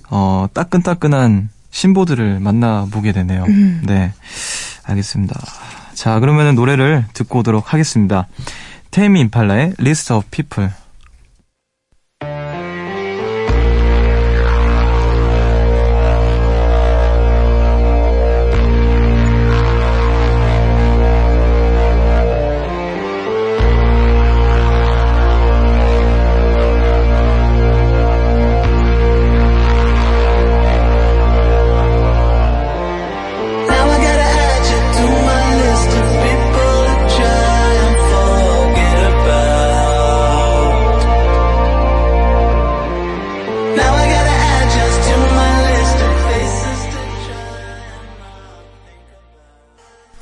어 0.10 0.48
따끈따끈한 0.54 1.50
신보들을 1.72 2.40
만나보게 2.40 3.12
되네요. 3.12 3.44
음. 3.50 3.82
네, 3.86 4.14
알겠습니다. 4.84 5.40
자, 5.94 6.20
그러면은 6.20 6.56
노래를 6.56 7.06
듣고 7.14 7.40
오도록 7.40 7.74
하겠습니다. 7.74 8.28
테이미 8.93 9.21
임팔라의 9.21 9.75
List 9.79 10.13
of 10.13 10.27
People. 10.31 10.71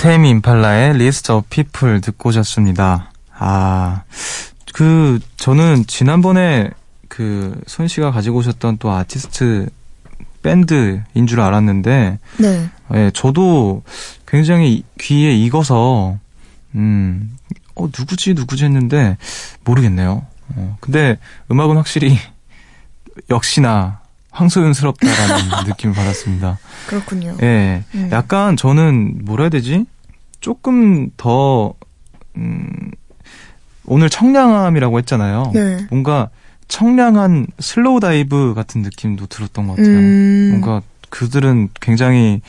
테이미 0.01 0.31
임팔라의 0.31 0.95
List 0.95 1.31
of 1.31 1.45
People 1.51 2.01
듣고 2.01 2.29
오셨습니다. 2.29 3.11
아, 3.37 4.01
그, 4.73 5.19
저는 5.37 5.85
지난번에 5.85 6.71
그, 7.07 7.61
소연 7.67 7.87
씨가 7.87 8.09
가지고 8.09 8.37
오셨던 8.37 8.79
또 8.79 8.89
아티스트 8.91 9.69
밴드인 10.41 11.27
줄 11.27 11.39
알았는데, 11.39 12.17
네. 12.39 12.69
예, 12.95 13.11
저도 13.13 13.83
굉장히 14.25 14.83
귀에 14.99 15.35
익어서, 15.35 16.17
음, 16.73 17.37
어, 17.75 17.85
누구지, 17.85 18.33
누구지 18.33 18.65
했는데, 18.65 19.17
모르겠네요. 19.63 20.25
어, 20.55 20.77
근데 20.79 21.19
음악은 21.51 21.77
확실히, 21.77 22.17
역시나, 23.29 24.00
황소연스럽다라는 24.31 25.65
느낌을 25.67 25.95
받았습니다. 25.95 26.57
그렇군요. 26.87 27.37
예, 27.41 27.83
음. 27.95 28.09
약간 28.11 28.57
저는, 28.57 29.25
뭐라 29.25 29.43
해야 29.43 29.49
되지? 29.49 29.85
조금 30.39 31.09
더, 31.17 31.73
음, 32.37 32.91
오늘 33.85 34.09
청량함이라고 34.09 34.97
했잖아요. 34.99 35.51
네. 35.53 35.85
뭔가 35.89 36.29
청량한 36.67 37.47
Slowdive 37.59 38.53
같은 38.55 38.81
느낌도 38.81 39.27
들었던 39.27 39.67
것 39.67 39.75
같아요. 39.75 39.97
음. 39.97 40.49
뭔가 40.51 40.81
그들은 41.09 41.69
굉장히 41.81 42.41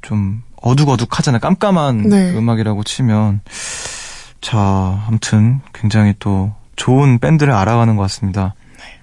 좀 0.00 0.42
어둑어둑하잖아요. 0.62 1.40
깜깜한 1.40 2.08
네. 2.08 2.34
음악이라고 2.34 2.84
치면. 2.84 3.40
자, 4.40 5.04
아무튼 5.06 5.60
굉장히 5.74 6.14
또 6.18 6.52
좋은 6.76 7.18
밴드를 7.18 7.52
알아가는 7.52 7.96
것 7.96 8.02
같습니다. 8.02 8.54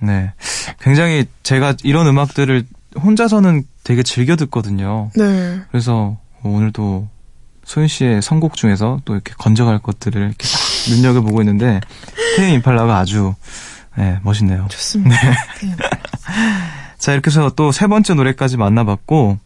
네. 0.02 0.32
굉장히 0.80 1.26
제가 1.44 1.76
이런 1.84 2.08
음악들을 2.08 2.66
혼자서는 3.02 3.64
되게 3.84 4.04
즐겨 4.04 4.36
듣거든요. 4.36 5.12
네. 5.16 5.62
그래서 5.72 6.18
오늘도 6.44 7.08
소윤 7.66 7.88
씨의 7.88 8.22
선곡 8.22 8.56
중에서 8.56 9.02
또 9.06 9.14
이렇게 9.14 9.34
건져갈 9.38 9.80
것들을 9.80 10.20
이렇게 10.22 10.48
딱 10.48 10.60
눈여겨 10.96 11.22
보고 11.22 11.42
있는데 11.42 11.82
테임 12.38 12.56
임팔라가 12.56 12.98
아주 12.98 13.34
네, 13.98 14.20
멋있네요. 14.24 14.68
좋습니다. 14.70 15.16
네. 15.62 15.76
자, 17.00 17.14
이렇게 17.14 17.30
해서 17.30 17.50
또 17.56 17.72
세 17.72 17.88
번째 17.88 18.14
노래까지 18.14 18.58
만나봤고, 18.58 19.40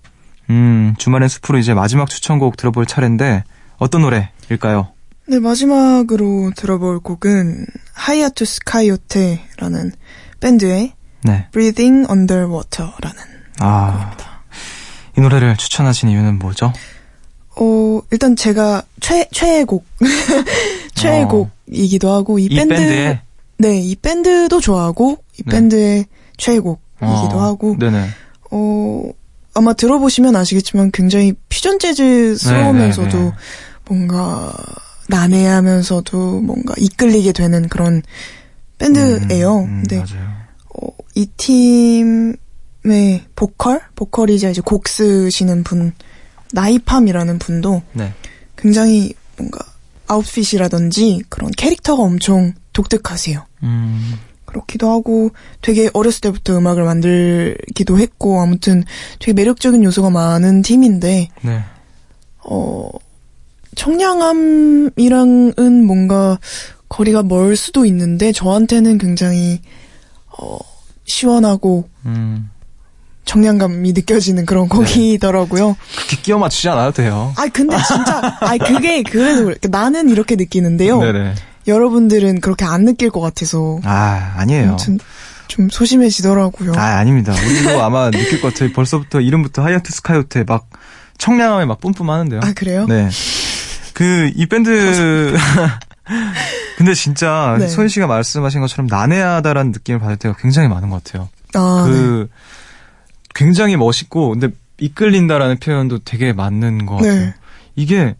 음, 0.50 0.96
주말의 0.98 1.30
숲으로 1.30 1.58
이제 1.58 1.74
마지막 1.74 2.10
추천곡 2.10 2.58
들어볼 2.58 2.86
차례인데, 2.86 3.44
어떤 3.78 4.02
노래일까요? 4.02 4.90
네, 5.32 5.40
마지막으로 5.40 6.52
들어볼 6.58 7.00
곡은 7.00 7.66
하이아투스 7.94 8.60
카이오테라는 8.66 9.94
밴드의 10.42 10.92
네. 11.24 11.48
Breathing 11.54 12.06
Underwater라는 12.12 13.24
아, 13.60 14.12
이 15.18 15.22
노래를 15.22 15.56
추천하신 15.56 16.10
이유는 16.10 16.38
뭐죠? 16.38 16.74
어, 17.56 18.02
일단 18.12 18.36
제가 18.36 18.84
최, 19.00 19.26
최애 19.32 19.64
곡. 19.64 19.86
최애곡이기도 20.96 22.12
하고 22.12 22.38
이, 22.38 22.48
이 22.48 22.50
밴드 22.58 22.76
밴드의 22.76 23.22
네, 23.58 23.80
이 23.80 23.96
밴드도 23.96 24.60
좋아하고 24.60 25.18
이 25.40 25.44
네. 25.44 25.50
밴드의 25.50 26.06
최애 26.36 26.60
곡이기도 26.60 27.38
어, 27.38 27.42
하고 27.42 27.78
네네. 27.80 28.06
어 28.52 29.04
아마 29.54 29.72
들어보시면 29.72 30.36
아시겠지만 30.36 30.92
굉장히 30.92 31.36
퓨전 31.48 31.80
재즈스러우면서도 31.80 33.18
네, 33.18 33.24
네, 33.24 33.30
네. 33.30 33.34
뭔가 33.86 34.52
난해하면서도 35.12 36.42
뭔가 36.42 36.74
이끌리게 36.78 37.34
되는 37.34 37.68
그런 37.68 38.02
밴드예요. 38.80 39.60
음, 39.60 39.66
음, 39.66 39.84
근데 39.84 39.98
맞아요. 39.98 40.32
어, 40.76 40.88
이 41.14 41.28
팀의 41.38 43.26
보컬 43.36 43.82
보컬이자 43.96 44.50
이제 44.50 44.62
곡 44.64 44.88
쓰시는 44.88 45.64
분 45.64 45.94
나이팜이라는 46.54 47.38
분도 47.38 47.84
네. 47.94 48.14
굉장히 48.58 49.14
뭔가 49.38 49.60
아웃핏이라든지 50.08 51.24
그런 51.30 51.52
캐릭터가 51.52 52.02
엄청 52.04 52.54
독특하세요. 52.74 53.46
음, 53.64 54.20
그렇기도 54.46 54.90
하고 54.90 55.32
되게 55.62 55.90
어렸을 55.94 56.22
때부터 56.22 56.58
음악을 56.58 56.84
만들기도 56.84 58.00
했고 58.00 58.42
아무튼 58.42 58.84
되게 59.20 59.34
매력적인 59.34 59.84
요소가 59.84 60.10
많은 60.10 60.62
팀인데 60.62 61.30
네. 61.42 61.64
어 62.44 62.90
청량함이랑은 63.76 65.86
뭔가 65.86 66.40
거리가 66.90 67.24
멀 67.24 67.56
수도 67.56 67.86
있는데 67.86 68.32
저한테는 68.32 68.98
굉장히 68.98 69.62
어 70.28 70.58
시원하고 71.06 71.88
음, 72.06 72.50
청량감이 73.26 73.94
느껴지는 73.94 74.46
그런 74.46 74.68
곡이더라고요. 74.68 75.78
그렇게 75.96 76.18
끼워 76.22 76.40
맞추지 76.40 76.70
않아도 76.70 76.92
돼요. 76.92 77.34
아 77.38 77.48
근데 77.48 77.78
진짜 77.88 78.38
아 78.42 78.58
그게 78.58 79.04
그래도 79.04 79.46
그래. 79.46 79.56
나는 79.70 80.10
이렇게 80.10 80.36
느끼는데요. 80.36 81.00
네네. 81.00 81.36
여러분들은 81.68 82.42
그렇게 82.42 82.66
안 82.66 82.86
느낄 82.86 83.12
것 83.12 83.22
같아서 83.22 83.80
아, 83.84 84.34
아니에요. 84.38 84.70
아무튼 84.70 85.00
좀 85.48 85.70
소심해지더라고요. 85.70 86.74
아, 86.76 86.98
아닙니다. 86.98 87.34
우리도 87.34 87.84
아마 87.84 88.10
느낄 88.10 88.42
것 88.42 88.54
같아요. 88.54 88.72
벌써부터 88.74 89.22
이름부터 89.22 89.64
하이어트 89.64 89.92
스카이오테 89.92 90.44
막 90.46 90.68
청량함에 91.20 91.66
막 91.66 91.80
뿜뿜하는데요. 91.80 92.40
아, 92.44 92.52
그래요? 92.56 92.88
네. 92.88 93.10
그, 93.94 94.32
이 94.36 94.46
밴드, 94.46 95.36
근데 96.78 96.94
진짜 96.94 97.56
네. 97.60 97.68
소연 97.68 97.90
씨가 97.90 98.08
말씀하신 98.08 98.62
것처럼 98.62 98.88
난해하다라는 98.88 99.72
느낌을 99.72 100.00
받을 100.00 100.18
때가 100.18 100.36
굉장히 100.40 100.68
많은 100.68 100.90
것 100.90 101.04
같아요. 101.04 101.30
아, 101.54 101.86
네. 101.88 101.92
그, 101.92 102.30
굉장히 103.34 103.78
멋있고, 103.78 104.30
근데 104.30 104.50
이끌린다라는 104.80 105.58
표현도 105.60 106.00
되게 106.00 106.34
맞는 106.34 106.86
것 106.86 106.96
같아요. 106.98 107.14
네. 107.14 107.34
이게, 107.76 108.16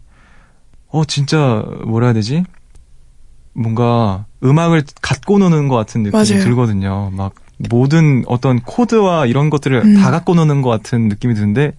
어, 0.88 1.04
진짜, 1.04 1.64
뭐라 1.86 2.08
해야 2.08 2.14
되지? 2.14 2.44
뭔가, 3.52 4.26
음악을 4.44 4.84
갖고 5.00 5.38
노는 5.38 5.68
것 5.68 5.76
같은 5.76 6.02
느낌이 6.02 6.12
맞아요. 6.12 6.44
들거든요. 6.44 7.10
막, 7.12 7.34
모든 7.68 8.24
어떤 8.26 8.60
코드와 8.60 9.26
이런 9.26 9.50
것들을 9.50 9.82
음. 9.84 9.96
다 10.00 10.10
갖고 10.10 10.34
노는 10.34 10.62
것 10.62 10.70
같은 10.70 11.08
느낌이 11.08 11.34
드는데, 11.34 11.72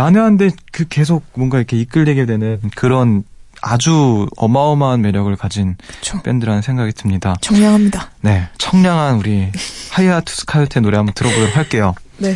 난해한데 0.00 0.50
그 0.72 0.88
계속 0.88 1.24
뭔가 1.34 1.58
이렇게 1.58 1.76
이끌리게 1.76 2.24
되는 2.24 2.58
그런 2.74 3.24
아주 3.60 4.26
어마어마한 4.38 5.02
매력을 5.02 5.34
가진 5.36 5.76
그쵸. 5.86 6.22
밴드라는 6.22 6.62
생각이 6.62 6.92
듭니다. 6.92 7.36
청량합니다. 7.42 8.10
네. 8.22 8.48
청량한 8.56 9.16
우리 9.16 9.52
Hiatus 9.92 10.46
Kaiyote 10.46 10.80
노래 10.80 10.96
한번 10.96 11.12
들어보도록 11.14 11.56
할게요. 11.56 11.94
네. 12.16 12.34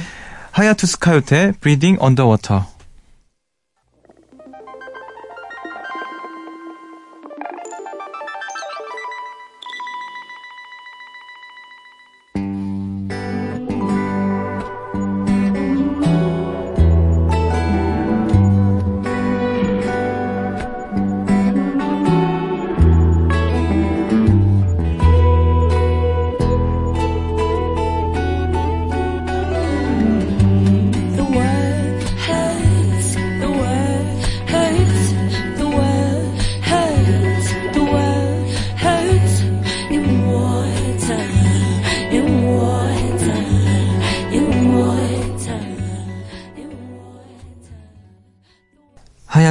Hiatus 0.51 0.99
Kaiyote 0.99 1.53
Breathing 1.61 1.99
Underwater. 2.03 2.65
The 2.65 2.74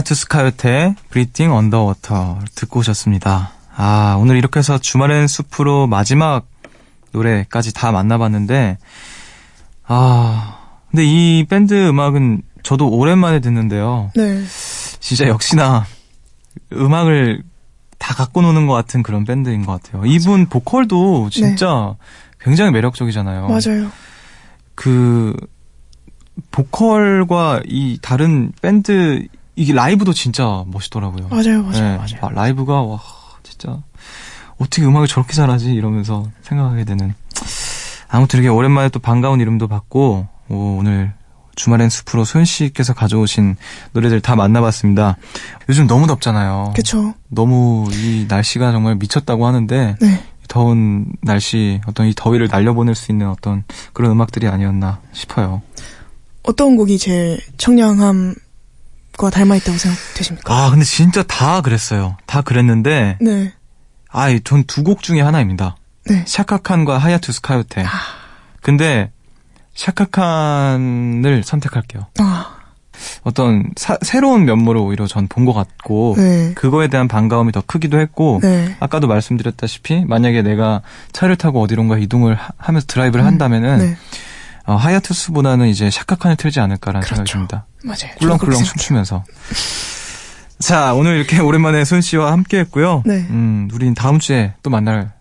Hiatus 0.04 0.16
Kaiyote 0.16 0.96
Breathing 1.10 1.54
Underwater 1.54 2.36
듣고 2.56 2.80
오셨습니다. 2.82 3.52
아, 3.76 4.18
오늘 4.20 4.38
이렇게 4.38 4.60
해서 4.60 4.78
주말엔 4.78 5.28
숲으로 5.28 5.88
마지막 5.88 6.48
노래까지 7.12 7.74
다 7.74 7.92
만나봤는데, 7.92 8.78
아, 9.86 10.58
근데 10.92 11.06
이 11.06 11.46
밴드 11.50 11.74
음악은 11.90 12.44
저도 12.64 12.90
오랜만에 12.90 13.40
듣는데요. 13.40 14.12
네. 14.16 14.44
진짜 15.00 15.28
역시나 15.28 15.86
음악을 16.72 17.44
다 17.98 18.14
갖고 18.14 18.42
노는 18.42 18.68
것 18.68 18.74
같은 18.74 19.04
그런 19.04 19.26
밴드인 19.26 19.66
것 19.66 19.82
같아요. 19.82 20.06
이분 20.06 20.48
보컬도 20.48 21.30
진짜 21.30 21.96
굉장히 22.40 22.72
매력적이잖아요. 22.72 23.48
맞아요. 23.48 23.92
그 24.76 25.36
보컬과 26.52 27.62
이 27.66 28.00
다른 28.02 28.52
밴드 28.62 29.28
이게 29.56 29.74
라이브도 29.74 30.14
진짜 30.14 30.64
멋있더라고요. 30.68 31.28
맞아요, 31.30 31.64
맞아요, 31.64 31.82
네, 31.82 31.98
맞아요. 31.98 32.18
아, 32.22 32.30
라이브가 32.30 32.82
와 32.82 33.00
진짜 33.44 33.82
어떻게 34.58 34.84
음악을 34.84 35.08
저렇게 35.08 35.34
잘하지 35.34 35.74
이러면서 35.74 36.28
생각하게 36.42 36.86
되는. 36.86 37.14
아무튼 38.08 38.40
이렇게 38.40 38.50
오랜만에 38.50 38.90
또 38.90 39.00
반가운 39.00 39.42
이름도 39.42 39.68
받고 39.68 40.28
오, 40.50 40.78
오늘 40.80 41.14
주말엔 41.56 41.90
숲으로 41.90 42.26
소연 42.26 42.46
씨께서 42.46 42.94
가져오신 42.94 43.56
노래들 43.92 44.22
다 44.22 44.36
만나봤습니다. 44.36 45.18
요즘 45.70 45.88
너무 45.88 46.08
덥잖아요. 46.08 46.74
그쵸. 46.76 47.14
너무 47.30 47.88
이 47.92 48.26
날씨가 48.28 48.72
정말 48.72 48.96
미쳤다고 48.96 49.46
하는데 49.46 49.96
네. 50.00 50.24
더운 50.48 51.08
날씨 51.22 51.80
어떤 51.88 52.08
이 52.08 52.14
더위를 52.16 52.48
날려보낼 52.52 52.96
수 52.96 53.12
있는 53.12 53.30
어떤 53.30 53.64
그런 53.94 54.12
음악들이 54.12 54.48
아니었나 54.48 55.00
싶어요. 55.12 55.62
어떤 56.44 56.76
곡이 56.76 56.98
제일 56.98 57.40
청량함 57.58 58.36
과 59.18 59.30
닮아 59.30 59.56
있다고 59.56 59.78
생각되십니까? 59.78 60.54
아 60.54 60.70
근데 60.72 60.84
진짜 60.86 61.24
다 61.24 61.62
그랬어요. 61.62 62.18
다 62.26 62.42
그랬는데 62.42 63.18
네. 63.22 63.54
아이 64.10 64.42
전두 64.42 64.84
곡 64.84 65.02
중에 65.04 65.22
하나입니다. 65.22 65.76
네. 66.08 66.24
샤카칸과 66.28 66.98
하야투 66.98 67.32
스카요테. 67.32 67.86
근데 68.62 69.12
샤카칸을 69.76 71.44
선택할게요. 71.44 72.08
아, 72.20 72.56
어떤 73.24 73.72
사- 73.76 73.98
새로운 74.02 74.46
면모를 74.46 74.80
오히려 74.82 75.08
전 75.08 75.28
본 75.28 75.46
것 75.46 75.54
같고 75.54 76.16
네. 76.18 76.54
그거에 76.54 76.88
대한 76.88 77.08
반가움이 77.08 77.52
더 77.52 77.62
크기도 77.66 78.00
했고 78.00 78.40
네. 78.42 78.76
아까도 78.80 79.08
말씀드렸다시피 79.08 80.06
만약에 80.06 80.42
내가 80.42 80.82
차를 81.12 81.36
타고 81.36 81.62
어디론가 81.62 81.98
이동을 81.98 82.36
하, 82.36 82.72
면서 82.72 82.86
드라이브를 82.88 83.26
한다면은 83.26 83.78
네. 83.80 83.98
어, 84.66 84.76
하야투스보다는 84.76 85.68
이제 85.68 85.90
샤카칸을 85.90 86.38
틀지 86.38 86.60
않을까라는 86.60 87.06
생각이 87.06 87.30
그렇죠. 87.32 87.34
듭니다. 87.34 87.66
맞아요. 87.84 88.16
꿀렁꿀렁. 88.20 88.64
춤추면서. 88.64 89.24
자, 90.60 90.94
오늘 90.94 91.18
이렇게 91.18 91.40
오랜만에 91.40 91.84
소연 91.84 92.02
씨와 92.02 92.32
함께 92.32 92.60
했고요. 92.60 93.04
네. 93.06 93.26
음, 93.30 93.70
우린 93.74 93.94
다음 93.94 94.20
주에 94.20 94.54
또 94.64 94.70
만날, 94.70 95.12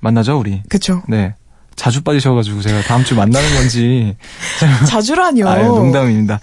만나죠, 0.00 0.38
우리. 0.38 0.62
그쵸. 0.68 1.02
네. 1.08 1.34
자주 1.76 2.02
빠지셔가지고 2.02 2.60
제가 2.60 2.82
다음 2.82 3.04
주 3.04 3.14
만나는 3.14 3.54
건지. 3.54 4.16
자주라뇨. 4.86 5.48
아, 5.48 5.62
농담입니다. 5.62 6.40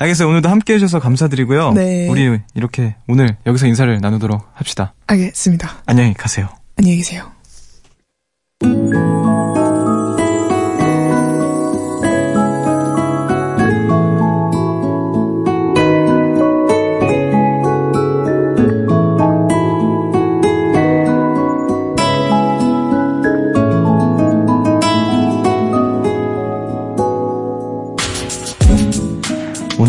알겠어요. 0.00 0.28
오늘도 0.28 0.48
함께 0.48 0.74
해주셔서 0.74 0.98
감사드리고요. 0.98 1.72
네. 1.74 2.08
우리 2.08 2.40
이렇게 2.54 2.96
오늘 3.06 3.36
여기서 3.46 3.66
인사를 3.68 3.98
나누도록 4.00 4.48
합시다. 4.54 4.94
알겠습니다. 5.06 5.82
안녕히 5.86 6.14
가세요. 6.14 6.48
안녕히 6.76 6.96
계세요. 6.96 7.30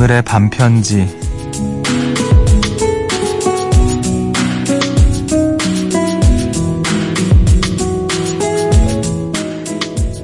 오늘의 0.01 0.23
반편지 0.23 1.05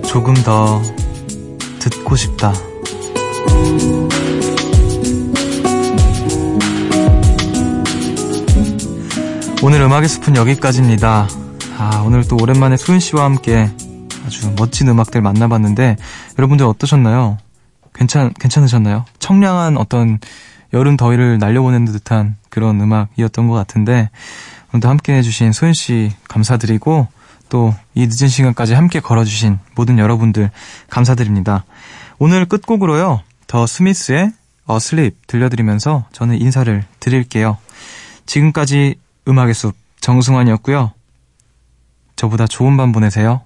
조금 0.08 0.34
더 0.34 0.82
듣고 1.78 2.16
싶다. 2.16 2.54
오늘 9.62 9.82
음악의 9.82 10.10
숲은 10.10 10.38
여기까지입니다. 10.38 11.28
아, 11.78 12.04
오늘 12.04 12.28
또 12.28 12.36
오랜만에 12.42 12.78
소윤 12.78 13.00
씨와 13.00 13.26
함께 13.26 13.70
아주 14.26 14.52
멋진 14.58 14.88
음악들 14.88 15.22
만나봤는데 15.22 15.98
여러분들 16.40 16.66
어떠셨나요? 16.66 17.38
괜찮 17.98 18.34
괜찮으셨나요? 18.40 19.06
청량한 19.20 19.78
어떤 19.78 20.20
여름 20.74 20.98
더위를 20.98 21.38
날려보내는 21.40 21.86
듯한 21.86 22.36
그런 22.50 22.80
음악이었던 22.80 23.48
것 23.48 23.54
같은데 23.54 24.10
오늘도 24.74 24.88
함께 24.90 25.14
해주신 25.14 25.52
소윤 25.52 25.74
씨 25.74 26.12
감사드리고 26.28 27.08
또 27.50 27.74
이 27.98 28.06
늦은 28.06 28.28
시간까지 28.28 28.76
함께 28.76 29.00
걸어주신 29.00 29.58
모든 29.74 29.98
여러분들 29.98 30.52
감사드립니다. 30.88 31.66
오늘 32.20 32.46
끝곡으로요 32.46 33.24
더 33.48 33.66
스미스의 33.66 34.34
어슬립 34.68 35.26
들려드리면서 35.26 36.06
저는 36.12 36.40
인사를 36.40 36.84
드릴게요. 37.00 37.58
지금까지 38.28 39.00
음악의 39.28 39.56
숲 39.56 39.76
정승환이었고요. 40.02 40.92
저보다 42.16 42.46
좋은 42.46 42.78
밤 42.78 42.92
보내세요. 42.92 43.42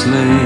slave. 0.00 0.39